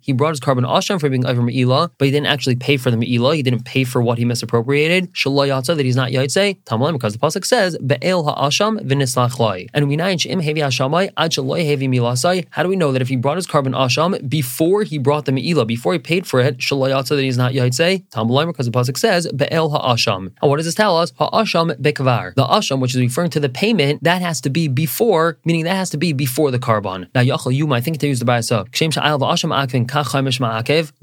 he 0.00 0.12
brought 0.12 0.30
his 0.30 0.40
carbon 0.40 0.64
asham 0.64 1.00
for 1.00 1.08
being 1.08 1.26
over 1.26 1.42
me'ila, 1.42 1.90
but 1.98 2.04
he 2.04 2.10
didn't 2.10 2.26
actually 2.26 2.56
pay 2.56 2.76
for 2.76 2.90
the 2.90 2.96
me'ila. 2.96 3.36
He 3.36 3.42
didn't 3.42 3.64
pay 3.64 3.84
for 3.84 4.00
what 4.02 4.18
he 4.18 4.24
misappropriated. 4.24 4.97
Shalayatza 5.06 5.76
that 5.76 5.84
he's 5.84 5.96
not 5.96 6.10
yaitse. 6.10 6.62
Tamalim 6.64 6.92
because 6.92 7.12
the 7.14 7.18
pasuk 7.18 7.44
says 7.44 7.78
be'el 7.78 8.24
ha'asham 8.24 8.78
v'nislach 8.80 9.68
And 9.74 9.88
we 9.88 9.94
im 9.94 10.00
hevi 10.00 10.58
hashamai 10.58 11.10
ad 11.16 11.30
shaloi 11.32 11.64
hevi 11.64 11.88
milasai. 11.88 12.46
How 12.50 12.62
do 12.62 12.68
we 12.68 12.76
know 12.76 12.92
that 12.92 13.02
if 13.02 13.08
he 13.08 13.16
brought 13.16 13.36
his 13.36 13.46
carbon 13.46 13.72
asham 13.72 14.28
before 14.28 14.82
he 14.82 14.98
brought 14.98 15.24
the 15.24 15.32
me'ila, 15.32 15.64
before 15.64 15.92
he 15.92 15.98
paid 15.98 16.26
for 16.26 16.40
it, 16.40 16.58
shalayatza 16.58 17.10
that 17.10 17.22
he's 17.22 17.38
not 17.38 17.52
yaitse? 17.52 18.06
Tamalim 18.10 18.48
because 18.48 18.66
the 18.66 18.72
pasuk 18.72 18.98
says 18.98 19.30
be'el 19.32 19.70
ha'asham. 19.70 20.32
And 20.42 20.50
what 20.50 20.56
does 20.56 20.66
this 20.66 20.74
tell 20.74 20.96
us? 20.96 21.12
Ha'asham 21.18 21.70
bekvar. 21.80 22.34
The 22.34 22.44
asham, 22.44 22.80
which 22.80 22.94
is 22.94 23.00
referring 23.00 23.30
to 23.30 23.40
the 23.40 23.48
payment, 23.48 24.02
that 24.04 24.22
has 24.22 24.40
to 24.42 24.50
be 24.50 24.68
before, 24.68 25.38
meaning 25.44 25.64
that 25.64 25.76
has 25.76 25.90
to 25.90 25.96
be 25.96 26.12
before 26.12 26.50
the 26.50 26.58
carbon. 26.58 27.08
Now 27.14 27.22
yachal 27.22 27.54
you 27.54 27.66
might 27.66 27.84
think 27.84 27.98
to 27.98 28.06
use 28.06 28.20
the 28.20 28.24
brayso. 28.24 28.58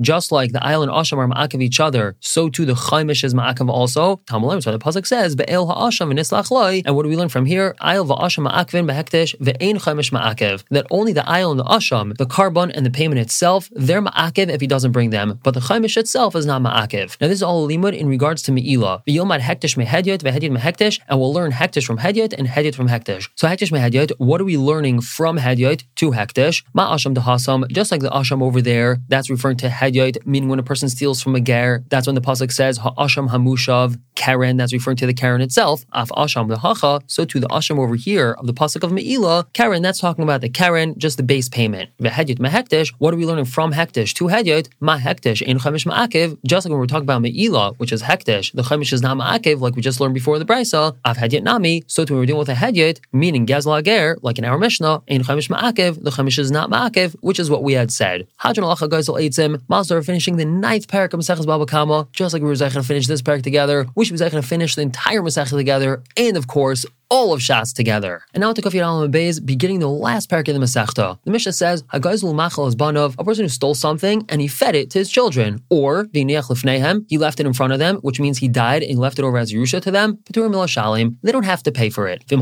Just 0.01 0.31
like 0.31 0.51
the 0.51 0.63
island 0.63 0.91
Asham 0.91 1.17
are 1.17 1.27
ma'akev 1.27 1.61
each 1.61 1.79
other, 1.79 2.15
so 2.19 2.49
too 2.49 2.65
the 2.65 2.73
Chaimish 2.73 3.23
is 3.23 3.33
ma'akev 3.33 3.67
also. 3.85 4.21
Tamalim, 4.25 4.63
so 4.63 4.71
the 4.71 4.79
pasuk 4.79 5.05
says 5.05 5.35
be'el 5.35 5.67
ha'asham 5.67 6.11
v'nislach 6.11 6.49
loy. 6.49 6.81
And 6.85 6.95
what 6.95 7.03
do 7.03 7.09
we 7.09 7.17
learn 7.21 7.29
from 7.29 7.45
here? 7.45 7.75
Ayel 7.81 8.05
va'asham 8.07 8.49
ma'akevin 8.49 8.85
behektesh 8.89 9.35
ve'ein 9.37 9.75
Chaimish 9.83 10.11
ma'akev. 10.11 10.63
That 10.71 10.87
only 10.89 11.13
the 11.13 11.21
ayel 11.21 11.51
and 11.51 11.59
the 11.59 11.65
asham, 11.65 12.17
the 12.17 12.25
carbon 12.25 12.71
and 12.71 12.85
the 12.85 12.89
payment 12.89 13.19
itself, 13.19 13.69
they're 13.73 14.01
ma'akev 14.01 14.49
if 14.49 14.61
he 14.61 14.67
doesn't 14.67 14.91
bring 14.91 15.11
them, 15.11 15.39
but 15.43 15.53
the 15.53 15.59
Chaimish 15.59 15.97
itself 15.97 16.35
is 16.35 16.45
not 16.45 16.61
ma'akev. 16.61 17.17
Now 17.21 17.27
this 17.27 17.39
is 17.41 17.43
all 17.43 17.67
limud 17.67 17.95
in 17.95 18.07
regards 18.07 18.41
to 18.43 18.51
me'ila. 18.51 19.03
V'yomad 19.07 19.41
hektesh 19.41 19.75
mehedyot 19.81 20.19
ve'hedyot 20.19 20.57
mehektesh, 20.57 20.99
and 21.07 21.19
we'll 21.19 21.33
learn 21.33 21.51
hektesh 21.51 21.85
from 21.85 21.99
hedyot 21.99 22.33
and 22.37 22.47
hedyot 22.47 22.73
from 22.75 22.87
hektesh. 22.87 23.29
So 23.35 23.47
hektesh 23.47 23.71
mehedyot, 23.71 24.13
what 24.17 24.41
are 24.41 24.45
we 24.45 24.57
learning 24.57 25.01
from 25.01 25.37
hedyot 25.37 25.83
to 25.97 26.11
hektesh? 26.11 26.63
Ma'asham 26.75 27.13
dehasam, 27.13 27.69
just 27.69 27.91
like 27.91 28.01
the 28.01 28.09
asham 28.09 28.41
over 28.41 28.61
there, 28.61 28.99
that's 29.07 29.29
referring 29.29 29.57
to 29.57 29.67
hedyot, 29.67 30.25
meaning 30.25 30.49
when 30.49 30.59
a 30.59 30.63
person 30.63 30.89
steals 30.89 31.21
from 31.21 31.35
a 31.35 31.41
ger, 31.41 31.83
that's 31.89 32.07
when 32.07 32.15
the 32.15 32.21
pasuk 32.21 32.51
says 32.51 32.77
ha'asham 32.77 33.27
hamushav 33.75 33.99
karen. 34.15 34.57
That's 34.57 34.73
referring 34.73 34.97
to 34.97 35.05
the 35.05 35.13
karen 35.13 35.41
itself. 35.41 35.85
Af 35.91 36.09
asham 36.09 36.47
the 36.47 36.57
hacha. 36.57 37.01
So 37.07 37.25
to 37.25 37.39
the 37.39 37.47
asham 37.47 37.77
over 37.77 37.95
here 37.95 38.31
of 38.39 38.47
the 38.47 38.53
pasuk 38.53 38.83
of 38.83 38.91
meila 38.91 39.51
karen. 39.53 39.81
That's 39.81 39.99
talking 39.99 40.23
about 40.23 40.41
the 40.41 40.49
karen, 40.49 40.97
just 40.97 41.17
the 41.17 41.23
base 41.23 41.49
payment. 41.49 41.89
Vehedyot 42.01 42.39
mahektish. 42.39 42.93
What 42.97 43.13
are 43.13 43.17
we 43.17 43.25
learning 43.25 43.45
from 43.45 43.73
hektish 43.73 44.13
to 44.15 44.25
hedyot? 44.25 44.69
Ma 44.79 44.97
hektish 44.97 45.41
in 45.41 45.59
chemish 45.59 45.85
ma'akev. 45.85 46.37
Just 46.45 46.65
like 46.65 46.71
when 46.71 46.79
we're 46.79 46.87
talking 46.87 47.03
about 47.03 47.21
meila, 47.21 47.75
which 47.77 47.91
is 47.91 48.01
hektish, 48.01 48.53
the 48.53 48.63
chemish 48.63 48.93
is 48.93 49.01
not 49.01 49.17
ma'akev, 49.17 49.59
like 49.59 49.75
we 49.75 49.81
just 49.81 49.99
learned 49.99 50.13
before 50.13 50.39
the 50.39 50.45
brisa. 50.45 50.95
Af 51.03 51.17
hedyot 51.17 51.43
nami. 51.43 51.83
So 51.87 52.05
to 52.05 52.13
when 52.13 52.21
we're 52.21 52.25
dealing 52.25 52.39
with 52.39 52.49
a 52.49 52.53
hedyot, 52.53 52.99
meaning 53.11 53.45
gazla 53.45 53.83
ger, 53.83 54.17
like 54.21 54.37
in 54.37 54.45
our 54.45 54.57
mishnah, 54.57 55.03
in 55.07 55.23
chemish 55.23 55.49
ma'akev, 55.49 56.01
the 56.03 56.11
chemish 56.11 56.39
is 56.39 56.51
not 56.51 56.69
ma'akev, 56.69 57.15
which 57.21 57.39
is 57.39 57.49
what 57.49 57.63
we 57.63 57.73
had 57.73 57.91
said. 57.91 58.27
Hadron 58.37 58.65
alacha 58.65 58.89
gazel 58.89 59.19
eitzim. 59.21 59.61
Master 59.67 60.01
finishing 60.01 60.37
the 60.37 60.45
ninth 60.45 60.87
parak 60.87 61.13
of 61.13 61.19
Maseches 61.19 61.45
Baba 61.45 61.65
Kama, 61.65 62.07
just 62.13 62.33
like 62.33 62.41
we 62.41 62.47
were 62.47 62.55
finish 62.55 63.07
this 63.07 63.21
parak 63.21 63.43
together. 63.43 63.64
We 63.95 64.05
should 64.05 64.13
be 64.13 64.19
going 64.19 64.31
to 64.31 64.41
finish 64.41 64.75
the 64.75 64.81
entire 64.81 65.21
Masech 65.21 65.49
together, 65.49 66.03
and 66.15 66.37
of 66.37 66.47
course, 66.47 66.85
all 67.09 67.33
of 67.33 67.39
Shas 67.39 67.73
together. 67.73 68.21
And 68.33 68.41
now 68.41 68.53
to 68.53 68.61
Kafir 68.61 68.83
Alam 68.83 69.11
Beis, 69.11 69.45
beginning 69.45 69.79
the 69.79 69.89
last 69.89 70.29
parak 70.29 70.47
in 70.47 70.59
the 70.59 70.65
Masechta. 70.65 71.17
The 71.23 71.31
Mishnah 71.31 71.53
says, 71.53 71.83
Hagazul 71.83 72.33
Machal 72.33 72.67
is 72.67 72.75
banov, 72.75 73.15
a 73.17 73.23
person 73.23 73.45
who 73.45 73.49
stole 73.49 73.75
something 73.75 74.25
and 74.29 74.41
he 74.41 74.47
fed 74.47 74.75
it 74.75 74.89
to 74.91 74.99
his 74.99 75.09
children. 75.09 75.63
Or, 75.69 76.05
V'niach 76.05 76.49
Lefnehem, 76.49 77.05
he 77.07 77.17
left 77.17 77.39
it 77.39 77.45
in 77.45 77.53
front 77.53 77.73
of 77.73 77.79
them, 77.79 77.97
which 77.97 78.19
means 78.19 78.39
he 78.39 78.47
died 78.47 78.81
and 78.81 78.89
he 78.89 78.95
left 78.95 79.19
it 79.19 79.25
over 79.25 79.37
as 79.37 79.53
Yerusha 79.53 79.81
to 79.81 79.91
them. 79.91 80.17
Peturim 80.25 80.51
Shalim, 80.51 81.17
they 81.21 81.31
don't 81.31 81.43
have 81.43 81.63
to 81.63 81.71
pay 81.71 81.89
for 81.89 82.07
it. 82.07 82.23
And 82.31 82.41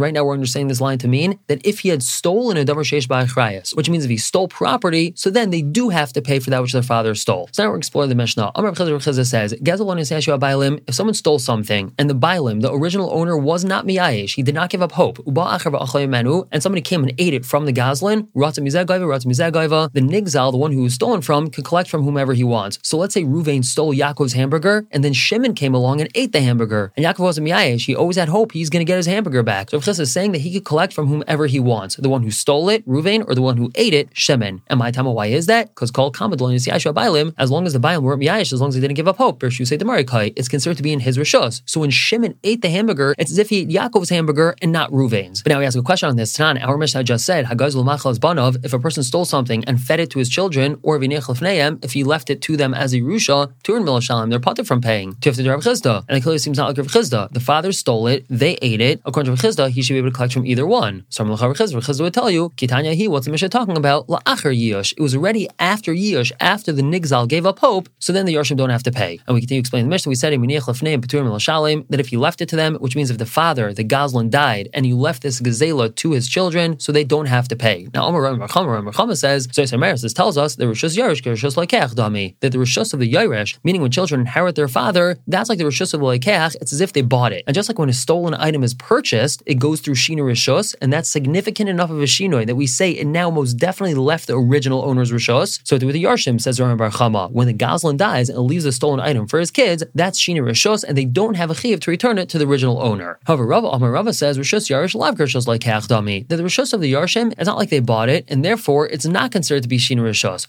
right 0.00 0.14
now 0.14 0.24
we're 0.24 0.32
understanding 0.32 0.68
this 0.68 0.80
line 0.80 0.98
to 0.98 1.08
mean 1.08 1.38
that 1.48 1.66
if 1.66 1.80
he 1.80 1.88
had 1.88 2.02
stolen 2.02 2.56
a 2.56 2.64
Davar 2.64 2.84
Sheish 2.84 3.06
Ba'achrayas, 3.06 3.76
which 3.76 3.90
means 3.90 4.04
if 4.04 4.10
he 4.10 4.16
stole 4.16 4.48
property, 4.48 5.12
so 5.16 5.30
then 5.30 5.50
they 5.50 5.62
do 5.62 5.88
have 5.88 6.12
to 6.12 6.22
pay 6.22 6.38
for 6.38 6.50
that 6.50 6.62
which 6.62 6.72
their 6.72 6.82
father 6.82 7.14
stole. 7.14 7.48
So 7.52 7.64
now 7.64 7.70
we're 7.70 7.78
exploring 7.78 8.08
the 8.08 8.14
Mishnah. 8.14 8.52
Amar 8.54 8.72
Chazar 8.72 9.26
says, 9.26 9.54
Gazal 9.54 10.80
if 10.86 10.94
someone 10.94 11.14
stole 11.14 11.38
something 11.38 11.92
and 11.98 12.08
the 12.08 12.19
Bailim, 12.20 12.60
the 12.60 12.72
original 12.72 13.10
owner, 13.12 13.36
was 13.36 13.64
not 13.64 13.86
miyayish. 13.86 14.34
He 14.34 14.42
did 14.42 14.54
not 14.54 14.70
give 14.70 14.82
up 14.82 14.92
hope. 14.92 15.18
And 15.26 16.62
somebody 16.62 16.82
came 16.82 17.02
and 17.02 17.14
ate 17.18 17.34
it 17.34 17.46
from 17.46 17.66
the 17.66 17.72
Goslin. 17.72 18.28
The 18.34 20.00
Nigzal, 20.00 20.50
the 20.52 20.58
one 20.58 20.72
who 20.72 20.82
was 20.82 20.94
stolen 20.94 21.22
from, 21.22 21.50
can 21.50 21.64
collect 21.64 21.88
from 21.88 22.02
whomever 22.02 22.34
he 22.34 22.44
wants. 22.44 22.78
So 22.82 22.98
let's 22.98 23.14
say 23.14 23.24
Ruvain 23.24 23.64
stole 23.64 23.94
Yaakov's 23.94 24.34
hamburger, 24.34 24.86
and 24.90 25.02
then 25.02 25.12
Shimon 25.12 25.54
came 25.54 25.74
along 25.74 26.00
and 26.00 26.10
ate 26.14 26.32
the 26.32 26.40
hamburger. 26.40 26.92
And 26.96 27.04
Yaakov 27.06 27.20
wasn't 27.20 27.46
miyayish. 27.46 27.86
He 27.86 27.94
always 27.96 28.16
had 28.16 28.28
hope 28.28 28.52
he's 28.52 28.70
going 28.70 28.80
to 28.80 28.90
get 28.90 28.96
his 28.96 29.06
hamburger 29.06 29.42
back. 29.42 29.70
So 29.70 29.80
Chis 29.80 29.98
is 29.98 30.12
saying 30.12 30.32
that 30.32 30.40
he 30.42 30.52
could 30.52 30.64
collect 30.64 30.92
from 30.92 31.06
whomever 31.06 31.46
he 31.46 31.60
wants. 31.60 31.96
The 31.96 32.08
one 32.08 32.22
who 32.22 32.30
stole 32.30 32.68
it, 32.68 32.86
Ruvain, 32.86 33.24
or 33.28 33.34
the 33.34 33.42
one 33.42 33.56
who 33.56 33.70
ate 33.74 33.94
it, 33.94 34.08
Shimon. 34.12 34.62
And 34.66 34.78
my 34.78 34.90
time, 34.90 35.06
why 35.06 35.26
is 35.26 35.46
that? 35.46 35.68
Because 35.68 35.90
called 35.90 36.16
Kamadlon 36.16 36.54
is 36.54 36.66
Yashua 36.66 36.92
Bailim, 36.92 37.34
as 37.38 37.50
long 37.50 37.66
as 37.66 37.72
the 37.72 37.80
Bailim 37.80 38.02
weren't 38.02 38.20
miyayish, 38.22 38.52
as 38.52 38.60
long 38.60 38.68
as 38.68 38.74
they 38.74 38.80
didn't 38.80 38.96
give 38.96 39.08
up 39.08 39.16
hope, 39.16 39.40
Bershu 39.40 39.66
say 39.66 39.78
Demarikai, 39.78 40.32
it's 40.36 40.48
considered 40.48 40.76
to 40.76 40.82
be 40.82 40.92
in 40.92 41.00
his 41.00 41.16
Rishos. 41.16 41.62
So 41.64 41.80
when 41.80 41.90
Shimon 42.10 42.34
ate 42.42 42.60
the 42.60 42.70
hamburger, 42.70 43.14
it's 43.18 43.30
as 43.30 43.38
if 43.38 43.50
he 43.50 43.60
ate 43.60 43.68
Yaakov's 43.68 44.10
hamburger 44.10 44.56
and 44.60 44.72
not 44.72 44.90
Ruvain's. 44.90 45.44
But 45.44 45.50
now 45.50 45.60
we 45.60 45.64
ask 45.64 45.78
a 45.78 45.82
question 45.82 46.08
on 46.08 46.16
this. 46.16 46.36
Tanan, 46.36 46.60
our 46.66 46.76
Mishnah 46.76 47.04
just 47.04 47.24
said, 47.24 47.44
banov, 47.46 48.64
if 48.64 48.72
a 48.72 48.80
person 48.80 49.04
stole 49.04 49.24
something 49.24 49.64
and 49.66 49.80
fed 49.80 50.00
it 50.00 50.10
to 50.10 50.18
his 50.18 50.28
children, 50.28 50.76
or 50.82 51.00
if 51.00 51.92
he 51.92 52.02
left 52.02 52.28
it 52.28 52.42
to 52.42 52.56
them 52.56 52.74
as 52.74 52.92
a 52.94 52.96
Rusha, 52.96 53.52
Turin 53.62 53.84
Milashalim, 53.84 54.28
they're 54.28 54.40
potter 54.40 54.64
from 54.64 54.80
paying. 54.80 55.12
Tifta 55.12 55.48
Rav 55.48 55.62
Chisda. 55.62 56.04
And 56.08 56.18
it 56.18 56.22
clearly 56.22 56.40
seems 56.40 56.58
not 56.58 56.66
like 56.66 56.78
Rav 56.78 56.88
Chisda. 56.88 57.30
The 57.30 57.38
father 57.38 57.70
stole 57.70 58.08
it, 58.08 58.26
they 58.28 58.58
ate 58.60 58.80
it. 58.80 59.00
According 59.04 59.32
to 59.32 59.40
Rav 59.40 59.54
Chisda, 59.54 59.70
he 59.70 59.80
should 59.80 59.94
be 59.94 59.98
able 59.98 60.10
to 60.10 60.14
collect 60.16 60.32
from 60.32 60.44
either 60.46 60.66
one. 60.66 61.06
So 61.10 61.24
Rav 61.24 61.38
Chisda 61.38 62.00
would 62.00 62.12
tell 62.12 62.28
you, 62.28 62.50
Kitanya 62.56 62.94
he, 62.94 63.06
what's 63.06 63.26
the 63.26 63.30
Mishnah 63.30 63.50
talking 63.50 63.76
about? 63.76 64.08
La'acher 64.08 64.52
Yush. 64.52 64.94
It 64.96 65.00
was 65.00 65.14
already 65.14 65.48
after 65.60 65.94
Yush, 65.94 66.32
after 66.40 66.72
the 66.72 66.82
Nigzal 66.82 67.28
gave 67.28 67.46
up 67.46 67.60
hope, 67.60 67.88
so 68.00 68.12
then 68.12 68.26
the 68.26 68.34
Yarshim 68.34 68.56
don't 68.56 68.70
have 68.70 68.82
to 68.82 68.90
pay. 68.90 69.20
And 69.28 69.34
we 69.36 69.42
continue 69.42 69.60
explaining 69.60 69.86
the 69.88 69.90
Mishnah. 69.90 70.10
We 70.10 70.16
said 70.16 70.32
that 70.32 71.99
that 72.00 72.06
if 72.06 72.12
you 72.12 72.18
left 72.18 72.40
it 72.40 72.48
to 72.48 72.56
them, 72.56 72.76
which 72.76 72.96
means 72.96 73.10
if 73.10 73.18
the 73.18 73.26
father, 73.26 73.74
the 73.74 73.84
Goslin, 73.84 74.30
died 74.30 74.70
and 74.72 74.86
you 74.86 74.96
left 74.96 75.22
this 75.22 75.40
gazela 75.40 75.94
to 75.96 76.12
his 76.12 76.28
children, 76.28 76.80
so 76.80 76.92
they 76.92 77.04
don't 77.04 77.26
have 77.26 77.46
to 77.48 77.56
pay. 77.56 77.88
Now, 77.92 78.06
Omar 78.06 78.22
Chama 78.48 79.16
says, 79.16 79.48
so 79.52 79.62
this 80.06 80.12
tells 80.14 80.38
us 80.38 80.56
the 80.56 80.64
Rishus 80.64 80.96
Yerush, 80.96 81.22
Rishus 81.22 81.56
Lekech 81.56 81.94
Dami, 81.94 82.36
that 82.40 82.52
the 82.52 82.58
Rishus 82.58 82.94
of 82.94 83.00
the 83.00 83.12
Yerush, 83.12 83.58
meaning 83.64 83.82
when 83.82 83.90
children 83.90 84.22
inherit 84.22 84.56
their 84.56 84.68
father, 84.68 85.18
that's 85.26 85.48
like 85.48 85.58
the 85.58 85.64
Rishus 85.64 85.92
of 85.92 86.00
the 86.00 86.06
Lekech, 86.06 86.56
it's 86.60 86.72
as 86.72 86.80
if 86.80 86.92
they 86.92 87.02
bought 87.02 87.32
it. 87.32 87.44
And 87.46 87.54
just 87.54 87.68
like 87.68 87.78
when 87.78 87.88
a 87.88 87.92
stolen 87.92 88.34
item 88.34 88.62
is 88.62 88.74
purchased, 88.74 89.42
it 89.44 89.58
goes 89.58 89.80
through 89.80 89.94
Shina 89.94 90.20
Rishus, 90.20 90.74
and 90.80 90.92
that's 90.92 91.10
significant 91.10 91.68
enough 91.68 91.90
of 91.90 92.00
a 92.00 92.04
Shinoi 92.04 92.46
that 92.46 92.56
we 92.56 92.66
say 92.66 92.92
it 92.92 93.06
now 93.06 93.30
most 93.30 93.54
definitely 93.54 93.94
left 93.94 94.26
the 94.26 94.38
original 94.38 94.84
owner's 94.84 95.12
Rishus. 95.12 95.60
So 95.64 95.76
with 95.76 95.92
the 95.92 96.04
Yarshim, 96.04 96.40
says 96.40 96.58
Rambam 96.58 97.12
Bar 97.12 97.28
when 97.28 97.46
the 97.46 97.52
Goslin 97.52 97.96
dies 97.96 98.28
and 98.28 98.38
leaves 98.38 98.64
a 98.64 98.72
stolen 98.72 99.00
item 99.00 99.26
for 99.26 99.38
his 99.38 99.50
kids, 99.50 99.84
that's 99.94 100.18
Shina 100.20 100.40
Rishus, 100.40 100.84
and 100.84 100.96
they 100.96 101.04
don't 101.04 101.34
have 101.34 101.50
a 101.50 101.54
chiv 101.54 101.80
to 101.80 101.89
return 101.90 102.18
it 102.18 102.28
to 102.30 102.38
the 102.38 102.46
original 102.46 102.80
owner. 102.82 103.18
However, 103.24 103.46
Rava 103.46 103.68
Amar 103.68 103.90
Rava 103.90 104.12
says 104.12 104.38
Rishus 104.38 104.70
Yarish 104.70 104.94
Lav 104.94 105.16
Gershus 105.16 105.46
like 105.46 105.60
Dami, 105.60 106.26
that 106.28 106.36
the 106.36 106.42
Rishus 106.42 106.72
of 106.72 106.80
the 106.80 106.92
Yarshim 106.92 107.38
is 107.38 107.46
not 107.46 107.58
like 107.58 107.70
they 107.70 107.80
bought 107.80 108.08
it, 108.08 108.24
and 108.28 108.44
therefore 108.44 108.88
it's 108.88 109.06
not 109.06 109.32
considered 109.32 109.62
to 109.62 109.68
be 109.68 109.78
Shina 109.78 110.00
Rishus. 110.00 110.46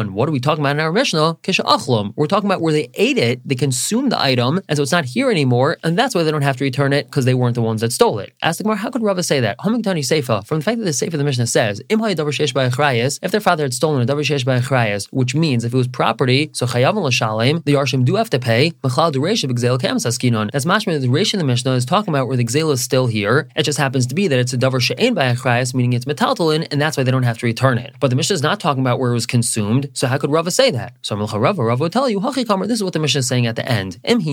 And 0.00 0.14
what 0.14 0.28
are 0.28 0.32
we 0.32 0.40
talking 0.40 0.62
about 0.62 0.76
in 0.76 0.80
our 0.80 0.92
Mishnah? 0.92 1.38
Kesha 1.42 1.64
Achlum. 1.64 2.12
We're 2.16 2.26
talking 2.26 2.48
about 2.48 2.60
where 2.60 2.72
they 2.72 2.90
ate 2.94 3.18
it, 3.18 3.40
they 3.46 3.54
consumed 3.54 4.12
the 4.12 4.20
item, 4.20 4.60
and 4.68 4.76
so 4.76 4.82
it's 4.82 4.92
not 4.92 5.04
here 5.04 5.30
anymore, 5.30 5.78
and 5.82 5.98
that's 5.98 6.14
why 6.14 6.22
they 6.22 6.30
don't 6.30 6.42
have 6.42 6.56
to 6.58 6.64
return 6.64 6.92
it 6.92 7.06
because 7.06 7.24
they 7.24 7.34
weren't 7.34 7.54
the 7.54 7.62
ones 7.62 7.80
that 7.80 7.92
stole 7.92 8.18
it. 8.18 8.32
Ask 8.42 8.58
the 8.58 8.64
Gemara, 8.64 8.76
how 8.76 8.90
could 8.90 9.02
Rava 9.02 9.22
say 9.22 9.40
that? 9.40 9.58
Hamigdani 9.58 10.00
Seifa, 10.00 10.46
from 10.46 10.58
the 10.58 10.64
fact 10.64 10.78
that 10.78 10.84
the 10.84 10.90
Seifa 10.90 11.14
of 11.14 11.18
the 11.18 11.24
Mishnah 11.24 11.46
says, 11.46 11.82
if 11.88 13.30
their 13.30 13.40
father 13.40 13.62
had 13.64 13.74
stolen 13.74 14.02
a 14.02 14.06
Shesh 14.06 14.44
by 14.44 14.60
which 15.10 15.34
means 15.34 15.64
if 15.64 15.72
it 15.72 15.76
was 15.76 15.88
property, 15.88 16.50
so 16.52 16.66
Chayav 16.66 16.94
Lashalim, 16.94 17.64
the 17.64 17.74
Yarshim 17.74 18.04
do 18.04 18.16
have 18.16 18.30
to 18.30 18.38
pay, 18.38 18.72
Machal 18.82 19.12
Duresh 19.12 19.44
of 19.44 19.50
Gzel 19.50 19.80
Kamas 19.80 20.04
As 20.52 20.64
mashma 20.64 21.00
the 21.00 21.08
Resh 21.08 21.32
in 21.32 21.38
the 21.38 21.44
Mishnah 21.44 21.72
is 21.72 21.84
talking 21.84 22.12
about 22.12 22.26
where 22.26 22.36
the 22.36 22.44
Gzel 22.44 22.72
is 22.72 22.80
still 22.80 23.06
here. 23.06 23.48
It 23.54 23.62
just 23.62 23.78
happens 23.78 24.06
to 24.08 24.14
be 24.14 24.28
that 24.28 24.38
it's 24.38 24.52
a 24.52 24.58
Davar 24.58 24.80
She'ain 24.80 25.14
by 25.14 25.34
meaning 25.74 25.92
it's 25.92 26.04
metaltalin, 26.04 26.66
and 26.70 26.80
that's 26.80 26.96
why 26.96 27.02
they 27.02 27.10
don't 27.10 27.22
have 27.22 27.38
to 27.38 27.46
return 27.46 27.78
it. 27.78 27.94
But 28.00 28.10
the 28.10 28.16
Mishnah 28.16 28.34
is 28.34 28.42
not 28.42 28.60
talking 28.60 28.82
about 28.82 28.98
where 28.98 29.10
it 29.10 29.14
was 29.14 29.26
consumed, 29.26 29.90
so 29.92 30.06
how 30.06 30.18
could 30.18 30.30
Rava 30.30 30.50
say 30.50 30.70
that? 30.70 30.94
So 31.02 31.16
Rava, 31.16 31.62
Rava 31.62 31.82
would 31.82 31.92
tell 31.92 32.08
you, 32.08 32.20
this 32.20 32.36
is 32.38 32.84
what 32.84 32.92
the 32.92 32.98
Mishnah 32.98 33.20
is 33.20 33.28
saying 33.28 33.46
at 33.46 33.56
the 33.56 33.70
end. 33.70 33.98
If 34.04 34.24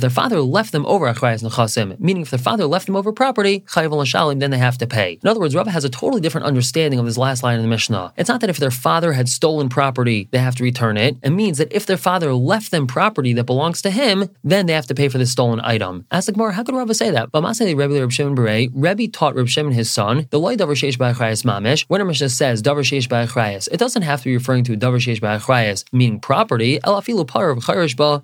their 0.00 0.10
father 0.10 0.40
left 0.40 0.72
them 0.72 0.86
over 0.86 1.12
Achrayas 1.12 1.42
Nechasim, 1.42 2.00
meaning 2.00 2.22
if 2.22 2.30
their 2.30 2.38
father 2.38 2.66
left 2.66 2.86
them 2.86 2.96
over 2.96 3.12
property, 3.12 3.64
Lashalim, 3.68 4.40
then 4.40 4.50
they 4.50 4.58
have 4.58 4.78
to 4.78 4.86
pay. 4.86 5.18
In 5.22 5.28
other 5.28 5.40
words, 5.40 5.54
Rava 5.54 5.70
has 5.70 5.84
a 5.84 5.88
totally 5.88 6.20
different 6.20 6.46
understanding 6.46 6.98
of 6.98 7.06
this 7.06 7.18
last 7.18 7.42
line 7.42 7.56
in 7.56 7.62
the 7.62 7.68
Mishnah. 7.68 8.12
It's 8.16 8.28
not 8.28 8.40
that 8.40 8.50
if 8.50 8.58
their 8.58 8.70
father 8.70 9.12
had 9.12 9.28
stolen 9.28 9.68
property, 9.68 10.28
they 10.30 10.38
have 10.38 10.54
to 10.56 10.64
return 10.64 10.96
it. 10.96 11.16
It 11.22 11.30
means 11.30 11.58
that 11.58 11.72
if 11.72 11.86
their 11.86 11.96
father 11.96 12.32
left 12.34 12.70
them 12.70 12.86
property 12.86 13.32
that 13.34 13.44
belongs 13.44 13.82
to 13.82 13.90
him, 13.90 14.07
then 14.44 14.66
they 14.66 14.72
have 14.72 14.86
to 14.86 14.94
pay 14.94 15.08
for 15.08 15.18
the 15.18 15.26
stolen 15.26 15.60
item. 15.62 16.06
Ask 16.10 16.26
the 16.26 16.32
Gemara, 16.32 16.52
how 16.52 16.62
could 16.62 16.74
Rava 16.74 16.94
say 16.94 17.10
that? 17.10 17.30
But 17.30 17.42
Masay 17.42 17.76
Rebbe 17.76 18.00
Reb 18.00 18.12
Shimon 18.12 18.34
Beret, 18.34 18.70
Rebbe 18.74 19.08
taught 19.08 19.34
Reb 19.34 19.48
Shimon 19.48 19.72
his 19.72 19.90
son, 19.90 20.26
the 20.30 20.38
loy 20.38 20.56
davar 20.56 20.72
sheish 20.72 20.96
ba'achrayas 20.96 21.44
mamish. 21.44 21.84
When 21.88 22.00
a 22.00 22.04
Mishnah 22.04 22.30
says 22.30 22.62
davar 22.62 22.80
sheish 22.80 23.08
ba'achrayas, 23.08 23.68
it 23.70 23.78
doesn't 23.78 24.02
have 24.02 24.20
to 24.20 24.24
be 24.26 24.34
referring 24.34 24.64
to 24.64 24.76
davar 24.76 24.98
sheish 24.98 25.20
ba'achrayas, 25.20 25.84
meaning 25.92 26.20
property. 26.20 26.78
Elafilu 26.80 27.26
par 27.26 27.50
of. 27.50 27.58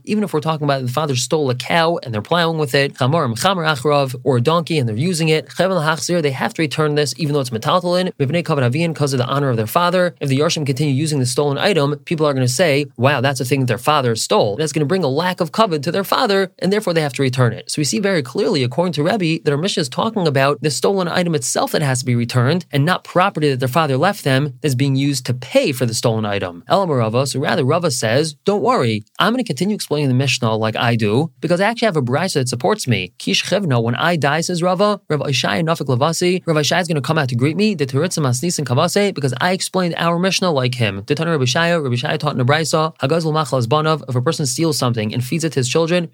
Even 0.05 0.25
if 0.25 0.33
we're 0.33 0.41
talking 0.41 0.65
about 0.65 0.83
the 0.83 0.89
father 0.89 1.15
stole 1.15 1.51
a 1.51 1.55
cow 1.55 1.99
and 2.03 2.15
they're 2.15 2.23
plowing 2.23 2.59
with 2.59 2.75
it, 2.75 2.95
chamar 2.95 3.29
chamer 3.37 3.67
achrav, 3.67 4.15
or 4.25 4.39
a 4.39 4.41
donkey 4.41 4.79
and 4.79 4.89
they're 4.89 4.97
using 4.97 5.29
it, 5.29 5.49
they 5.57 6.31
have 6.31 6.55
to 6.55 6.63
return 6.63 6.95
this 6.95 7.15
even 7.19 7.35
though 7.35 7.41
it's 7.41 7.51
metaltalin, 7.51 8.13
because 8.17 9.13
of 9.13 9.19
the 9.19 9.27
honor 9.27 9.51
of 9.51 9.57
their 9.57 9.67
father. 9.67 10.15
If 10.21 10.29
the 10.29 10.39
Yarshim 10.39 10.65
continue 10.67 10.95
using 10.95 11.19
the 11.19 11.27
stolen 11.27 11.59
item, 11.59 11.97
people 12.01 12.27
are 12.27 12.33
going 12.33 12.47
to 12.47 12.53
say, 12.53 12.87
wow, 12.97 13.21
that's 13.21 13.41
a 13.41 13.45
thing 13.45 13.61
that 13.61 13.67
their 13.67 13.79
father 13.79 14.17
stole. 14.17 14.57
That's 14.57 14.73
going 14.73 14.81
to 14.81 14.87
bring 14.87 15.05
a 15.05 15.09
lack 15.09 15.41
of 15.41 15.53
covet 15.53 15.74
to 15.83 15.93
their 15.93 16.05
father, 16.05 16.53
and 16.59 16.73
therefore 16.73 16.95
they 16.95 17.01
have 17.01 17.13
to 17.15 17.23
return 17.23 17.53
it. 17.53 17.71
So 17.71 17.81
we 17.81 17.85
see 17.85 17.99
very 17.99 18.23
clearly, 18.23 18.63
according 18.63 18.93
to 18.95 19.03
Rebbe, 19.03 19.43
that 19.43 19.51
our 19.53 19.59
Mishnah 19.59 19.83
is 19.83 19.89
talking 19.89 20.27
about 20.27 20.61
the 20.63 20.71
stolen 20.71 21.09
item 21.09 21.35
itself 21.35 21.73
that 21.73 21.83
has 21.83 22.01
to 22.01 22.05
be 22.05 22.15
returned, 22.15 22.67
and 22.71 22.85
not 22.85 23.05
property 23.05 23.51
that 23.51 23.61
their 23.61 23.69
father 23.69 23.97
left 23.97 24.25
them 24.25 24.59
that's 24.61 24.75
being 24.75 24.97
used 24.97 25.27
to 25.27 25.35
pay 25.35 25.73
for 25.73 25.87
the 25.87 25.95
stolen 25.95 26.25
item. 26.25 26.63
Elamarava, 26.69 27.27
so 27.27 27.41
rather 27.41 27.65
Rava 27.65 27.91
says, 27.91 28.35
don't 28.45 28.63
worry, 28.63 29.03
I'm 29.19 29.33
going 29.33 29.43
to 29.43 29.47
continue 29.47 29.75
explaining 29.75 30.09
the 30.09 30.15
Mishnah 30.15 30.55
like 30.57 30.77
I 30.77 30.97
do, 30.97 31.33
because 31.41 31.61
I 31.61 31.67
actually 31.67 31.87
have 31.87 31.97
a 31.97 32.03
brisa 32.03 32.35
that 32.35 32.49
supports 32.49 32.87
me. 32.87 33.13
Kish 33.19 33.45
Chevno, 33.45 33.83
when 33.83 33.95
I 33.97 34.17
die, 34.17 34.41
says 34.41 34.63
Rava, 34.63 35.01
Rav 35.09 35.21
Ishai 35.21 35.63
Nafik 35.63 35.87
Lavasi, 35.87 36.43
Rav 36.47 36.57
Ishai 36.57 36.81
is 36.81 36.89
going 36.89 36.97
to 36.97 37.03
come 37.03 37.19
out 37.19 37.29
to 37.31 37.35
greet 37.35 37.57
me, 37.57 37.75
the 37.75 37.87
Teritza 37.87 38.21
Masnis 38.21 38.63
Kavase, 38.65 39.13
because 39.15 39.35
I 39.41 39.53
explained 39.53 39.95
our 39.99 40.19
Mishnah 40.19 40.51
like 40.51 40.75
him. 40.77 41.03
The 41.07 41.15
Shaya, 41.15 41.83
Rabbi 41.83 41.95
Shaya 41.95 42.19
taught 42.19 42.39
in 42.39 42.45
Nebraisa, 42.45 42.97
Hagazl 42.99 43.33
Machlas 43.33 43.67
Banav, 43.67 44.05
if 44.09 44.15
a 44.15 44.23
person 44.23 44.47
steals 44.47 44.79
something 44.79 45.13
and 45.13 45.25
feeds 45.25 45.45
it 45.45 45.53
to 45.55 45.64
his 45.65 45.73
children, 45.73 46.09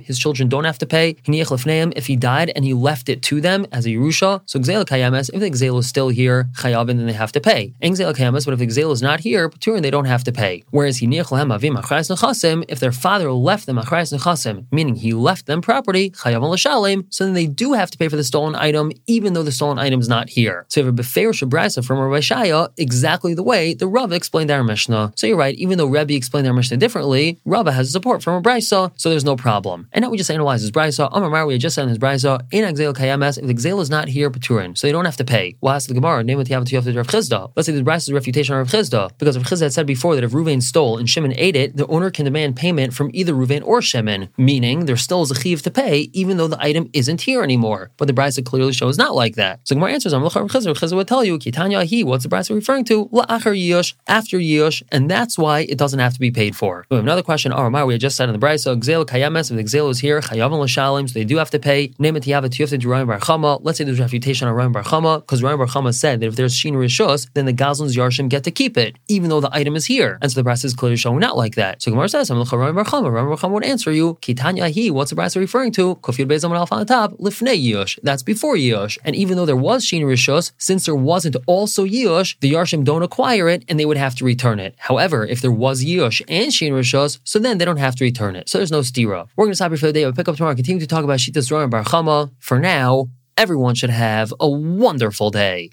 his 0.00 0.18
children 0.18 0.48
don't 0.48 0.64
have 0.64 0.78
to 0.78 0.86
pay. 0.86 1.16
If 1.26 2.06
he 2.06 2.16
died 2.16 2.52
and 2.54 2.64
he 2.64 2.74
left 2.74 3.08
it 3.08 3.22
to 3.22 3.40
them 3.40 3.66
as 3.72 3.86
a 3.86 3.90
Yerusha, 3.90 4.42
so 4.46 4.58
Gzela 4.58 4.84
Kayames, 4.84 5.30
if 5.32 5.40
the 5.40 5.50
Gzela 5.50 5.80
is 5.80 5.88
still 5.88 6.08
here, 6.08 6.48
Chayavin, 6.56 6.96
then 6.98 7.06
they 7.06 7.12
have 7.12 7.32
to 7.32 7.40
pay. 7.40 7.74
Gzela 7.82 8.14
Kayames, 8.14 8.44
but 8.44 8.54
if 8.54 8.60
the 8.60 8.66
Gzela 8.66 8.92
is 8.92 9.02
not 9.02 9.20
here, 9.20 9.48
Paturin, 9.48 9.82
they 9.82 9.90
don't 9.90 10.06
have 10.06 10.24
to 10.24 10.32
pay. 10.32 10.62
Whereas 10.70 10.98
he 10.98 11.06
Avim 11.06 12.64
if 12.68 12.80
their 12.80 12.92
father 12.92 13.30
left 13.32 13.66
them 13.66 13.76
Achrais 13.76 14.16
Nechasim, 14.16 14.66
meaning 14.70 14.96
he 14.96 15.12
left 15.12 15.46
them 15.46 15.60
property, 15.60 16.10
Chayavin 16.10 16.50
Lashalim, 16.50 17.06
so 17.10 17.24
then 17.24 17.34
they 17.34 17.46
do 17.46 17.74
have 17.74 17.90
to 17.90 17.98
pay 17.98 18.08
for 18.08 18.16
the 18.16 18.24
stolen 18.24 18.54
item, 18.54 18.92
even 19.06 19.34
though 19.34 19.42
the 19.42 19.52
stolen 19.52 19.78
item 19.78 20.00
is 20.00 20.08
not 20.08 20.30
here. 20.30 20.64
So 20.68 20.80
you 20.80 20.86
have 20.86 20.94
a 20.94 21.02
Befer 21.02 21.32
Shabrasa 21.32 21.84
from 21.84 21.98
Rabbi 21.98 22.20
Shaya 22.20 22.70
exactly 22.76 23.34
the 23.34 23.42
way 23.42 23.74
the 23.74 23.86
Rava 23.86 24.14
explained 24.14 24.50
our 24.50 24.64
Mishnah. 24.64 25.12
So 25.16 25.26
you're 25.26 25.36
right, 25.36 25.54
even 25.56 25.78
though 25.78 25.86
Rebbe 25.86 26.14
explained 26.14 26.46
our 26.46 26.54
Mishnah 26.54 26.78
differently, 26.78 27.40
Rava 27.44 27.72
has 27.72 27.90
support 27.92 28.22
from 28.22 28.34
a 28.34 28.40
Brisa, 28.62 28.92
so 28.96 29.10
there's 29.10 29.24
no 29.24 29.36
problem. 29.36 29.88
And 29.92 30.02
now 30.02 30.10
we 30.10 30.16
just 30.16 30.30
analyze 30.30 30.62
his 30.62 30.70
Brisa. 30.70 31.08
Amar 31.12 31.46
we 31.46 31.58
just 31.58 31.74
said 31.74 31.88
his 31.88 31.98
Brisa, 31.98 32.40
in 32.52 32.64
Exel 32.64 32.94
Kayamas, 32.94 33.38
if 33.38 33.46
the 33.46 33.54
Exel 33.54 33.80
is 33.80 33.90
not 33.90 34.08
here, 34.08 34.30
Paturin, 34.30 34.76
so 34.76 34.86
they 34.86 34.92
don't 34.92 35.04
have 35.04 35.16
to 35.16 35.24
pay. 35.24 35.56
We'll 35.60 35.78
the 35.80 35.94
Gemara, 35.94 36.22
name 36.22 36.38
have 36.38 36.46
to 36.46 36.76
Rav 36.80 37.06
Chisda. 37.06 37.52
Let's 37.56 37.66
say 37.66 37.72
the 37.72 37.82
Brisa 37.82 37.96
is 37.96 38.08
a 38.10 38.14
refutation 38.14 38.54
of 38.54 38.60
Rav 38.60 38.68
Chisda, 38.68 39.10
because 39.18 39.36
Rav 39.36 39.46
Chisda 39.46 39.62
had 39.62 39.72
said 39.72 39.86
before 39.86 40.14
that 40.14 40.24
if 40.24 40.32
Ruvain 40.32 40.62
stole 40.62 40.98
and 40.98 41.08
Shimon 41.08 41.34
ate 41.36 41.56
it, 41.56 41.76
the 41.76 41.86
owner 41.88 42.10
can 42.10 42.24
demand 42.24 42.56
payment 42.56 42.94
from 42.94 43.10
either 43.12 43.32
Ruvain 43.32 43.64
or 43.64 43.82
Shimon, 43.82 44.28
meaning 44.36 44.86
there 44.86 44.96
still 44.96 45.22
is 45.22 45.30
a 45.30 45.40
chiv 45.40 45.62
to 45.62 45.70
pay, 45.70 46.10
even 46.12 46.36
though 46.36 46.48
the 46.48 46.62
item 46.62 46.88
isn't 46.92 47.22
here 47.22 47.42
anymore. 47.42 47.90
But 47.96 48.06
the 48.06 48.14
Brisa 48.14 48.44
clearly 48.44 48.72
shows 48.72 48.98
not 48.98 49.14
like 49.14 49.36
that. 49.36 49.60
So 49.64 49.74
Gemara 49.74 49.92
answers, 49.92 50.14
Rav 50.14 50.22
Chisda 50.22 50.74
Chisda 50.74 50.94
would 50.94 51.08
tell 51.08 51.24
you, 51.24 51.38
Kitanya 51.38 51.84
he, 51.84 52.04
what's 52.04 52.24
the 52.24 52.30
Brisa 52.30 52.54
referring 52.54 52.84
to? 52.86 53.06
La'achar 53.06 53.56
Yush, 53.56 53.94
after 54.06 54.38
Yush, 54.38 54.82
and 54.92 55.10
that's 55.10 55.38
why 55.38 55.60
it 55.60 55.78
doesn't 55.78 55.98
have 55.98 56.14
to 56.14 56.20
be 56.20 56.30
paid 56.30 56.54
for. 56.54 56.86
Another 56.90 57.22
question, 57.22 57.52
Aramar, 57.52 57.86
we 57.86 57.98
just 57.98 58.16
said 58.16 58.28
in 58.28 58.32
the 58.32 58.41
Brisa, 58.42 58.76
Gzel 58.76 59.06
Kayames, 59.06 59.52
if 59.52 59.56
the 59.56 59.62
Gzel 59.62 59.88
is 59.88 60.00
here, 60.00 60.20
Chayav 60.20 60.50
L'Shalim, 60.50 61.08
so 61.08 61.14
they 61.14 61.24
do 61.24 61.36
have 61.36 61.50
to 61.50 61.60
pay. 61.60 61.94
Name 62.00 62.16
it 62.16 62.24
Tiyavet, 62.24 62.58
you 62.58 62.64
have 62.64 62.70
to 62.70 62.78
do 62.78 62.88
Rami 62.88 63.04
Bar 63.04 63.20
Chama. 63.20 63.60
Let's 63.62 63.78
say 63.78 63.84
there's 63.84 64.00
refutation 64.00 64.48
on 64.48 64.54
Rami 64.54 64.72
Bar 64.72 64.82
Chama, 64.82 65.20
because 65.20 65.44
Rami 65.44 65.58
Bar 65.58 65.68
Chama 65.68 65.94
said 65.94 66.18
that 66.18 66.26
if 66.26 66.34
there's 66.34 66.52
Shin 66.52 66.74
Rishus, 66.74 67.28
then 67.34 67.46
the 67.46 67.52
Gazlan's 67.52 67.94
Yarshim 67.96 68.28
get 68.28 68.42
to 68.42 68.50
keep 68.50 68.76
it, 68.76 68.96
even 69.06 69.30
though 69.30 69.40
the 69.40 69.48
item 69.52 69.76
is 69.76 69.86
here. 69.86 70.18
And 70.20 70.32
so 70.32 70.42
the 70.42 70.50
Brisa 70.50 70.64
is 70.64 70.74
clearly 70.74 70.96
showing 70.96 71.20
not 71.20 71.36
like 71.36 71.54
that. 71.54 71.82
So 71.82 71.92
Gemara 71.92 72.08
says, 72.08 72.30
Rami 72.30 72.44
Bar 72.72 72.84
Chama, 72.84 73.12
Rami 73.12 73.28
Bar 73.28 73.36
Chama 73.36 73.52
would 73.52 73.64
answer 73.64 73.92
you, 73.92 74.14
Kitanya 74.20 74.68
he, 74.68 74.90
what's 74.90 75.10
the 75.10 75.16
Brisa 75.16 75.36
referring 75.36 75.70
to? 75.72 75.94
Kufir 75.96 76.26
Bezam 76.26 76.52
Alf 76.56 76.72
on 76.72 76.80
the 76.80 76.84
top, 76.84 77.12
Lifnei 77.18 77.64
Yush. 77.64 77.96
That's 78.02 78.24
before 78.24 78.56
Yush. 78.56 78.98
And 79.04 79.14
even 79.14 79.36
though 79.36 79.46
there 79.46 79.54
was 79.54 79.84
Shin 79.84 80.02
Rishus, 80.02 80.50
since 80.58 80.84
there 80.84 80.96
wasn't 80.96 81.36
also 81.46 81.86
Yush, 81.86 82.36
the 82.40 82.52
Yarshim 82.52 82.82
don't 82.82 83.04
acquire 83.04 83.48
it 83.48 83.64
and 83.68 83.78
they 83.78 83.86
would 83.86 83.98
have 83.98 84.16
to 84.16 84.24
return 84.24 84.58
it. 84.58 84.74
However, 84.78 85.24
if 85.24 85.40
there 85.40 85.52
was 85.52 85.84
Yush 85.84 86.22
and 86.26 86.52
Shin 86.52 86.72
Rishus, 86.72 87.20
so 87.22 87.38
then 87.38 87.58
they 87.58 87.64
don't 87.64 87.76
have 87.76 87.94
to 87.94 88.04
return 88.04 88.31
it. 88.36 88.48
So 88.48 88.58
there's 88.58 88.72
no 88.72 88.80
stira. 88.80 89.28
We're 89.36 89.44
going 89.44 89.52
to 89.52 89.56
stop 89.56 89.70
here 89.70 89.78
for 89.78 89.86
the 89.86 89.92
day. 89.92 90.04
We'll 90.04 90.12
pick 90.12 90.28
up 90.28 90.36
tomorrow 90.36 90.50
and 90.50 90.58
continue 90.58 90.80
to 90.80 90.86
talk 90.86 91.04
about 91.04 91.18
Shitas 91.18 91.50
Rami 91.50 91.68
Bar 91.68 91.84
Chama. 91.84 92.30
For 92.38 92.58
now, 92.58 93.08
everyone 93.36 93.74
should 93.74 93.90
have 93.90 94.32
a 94.40 94.48
wonderful 94.48 95.30
day. 95.30 95.70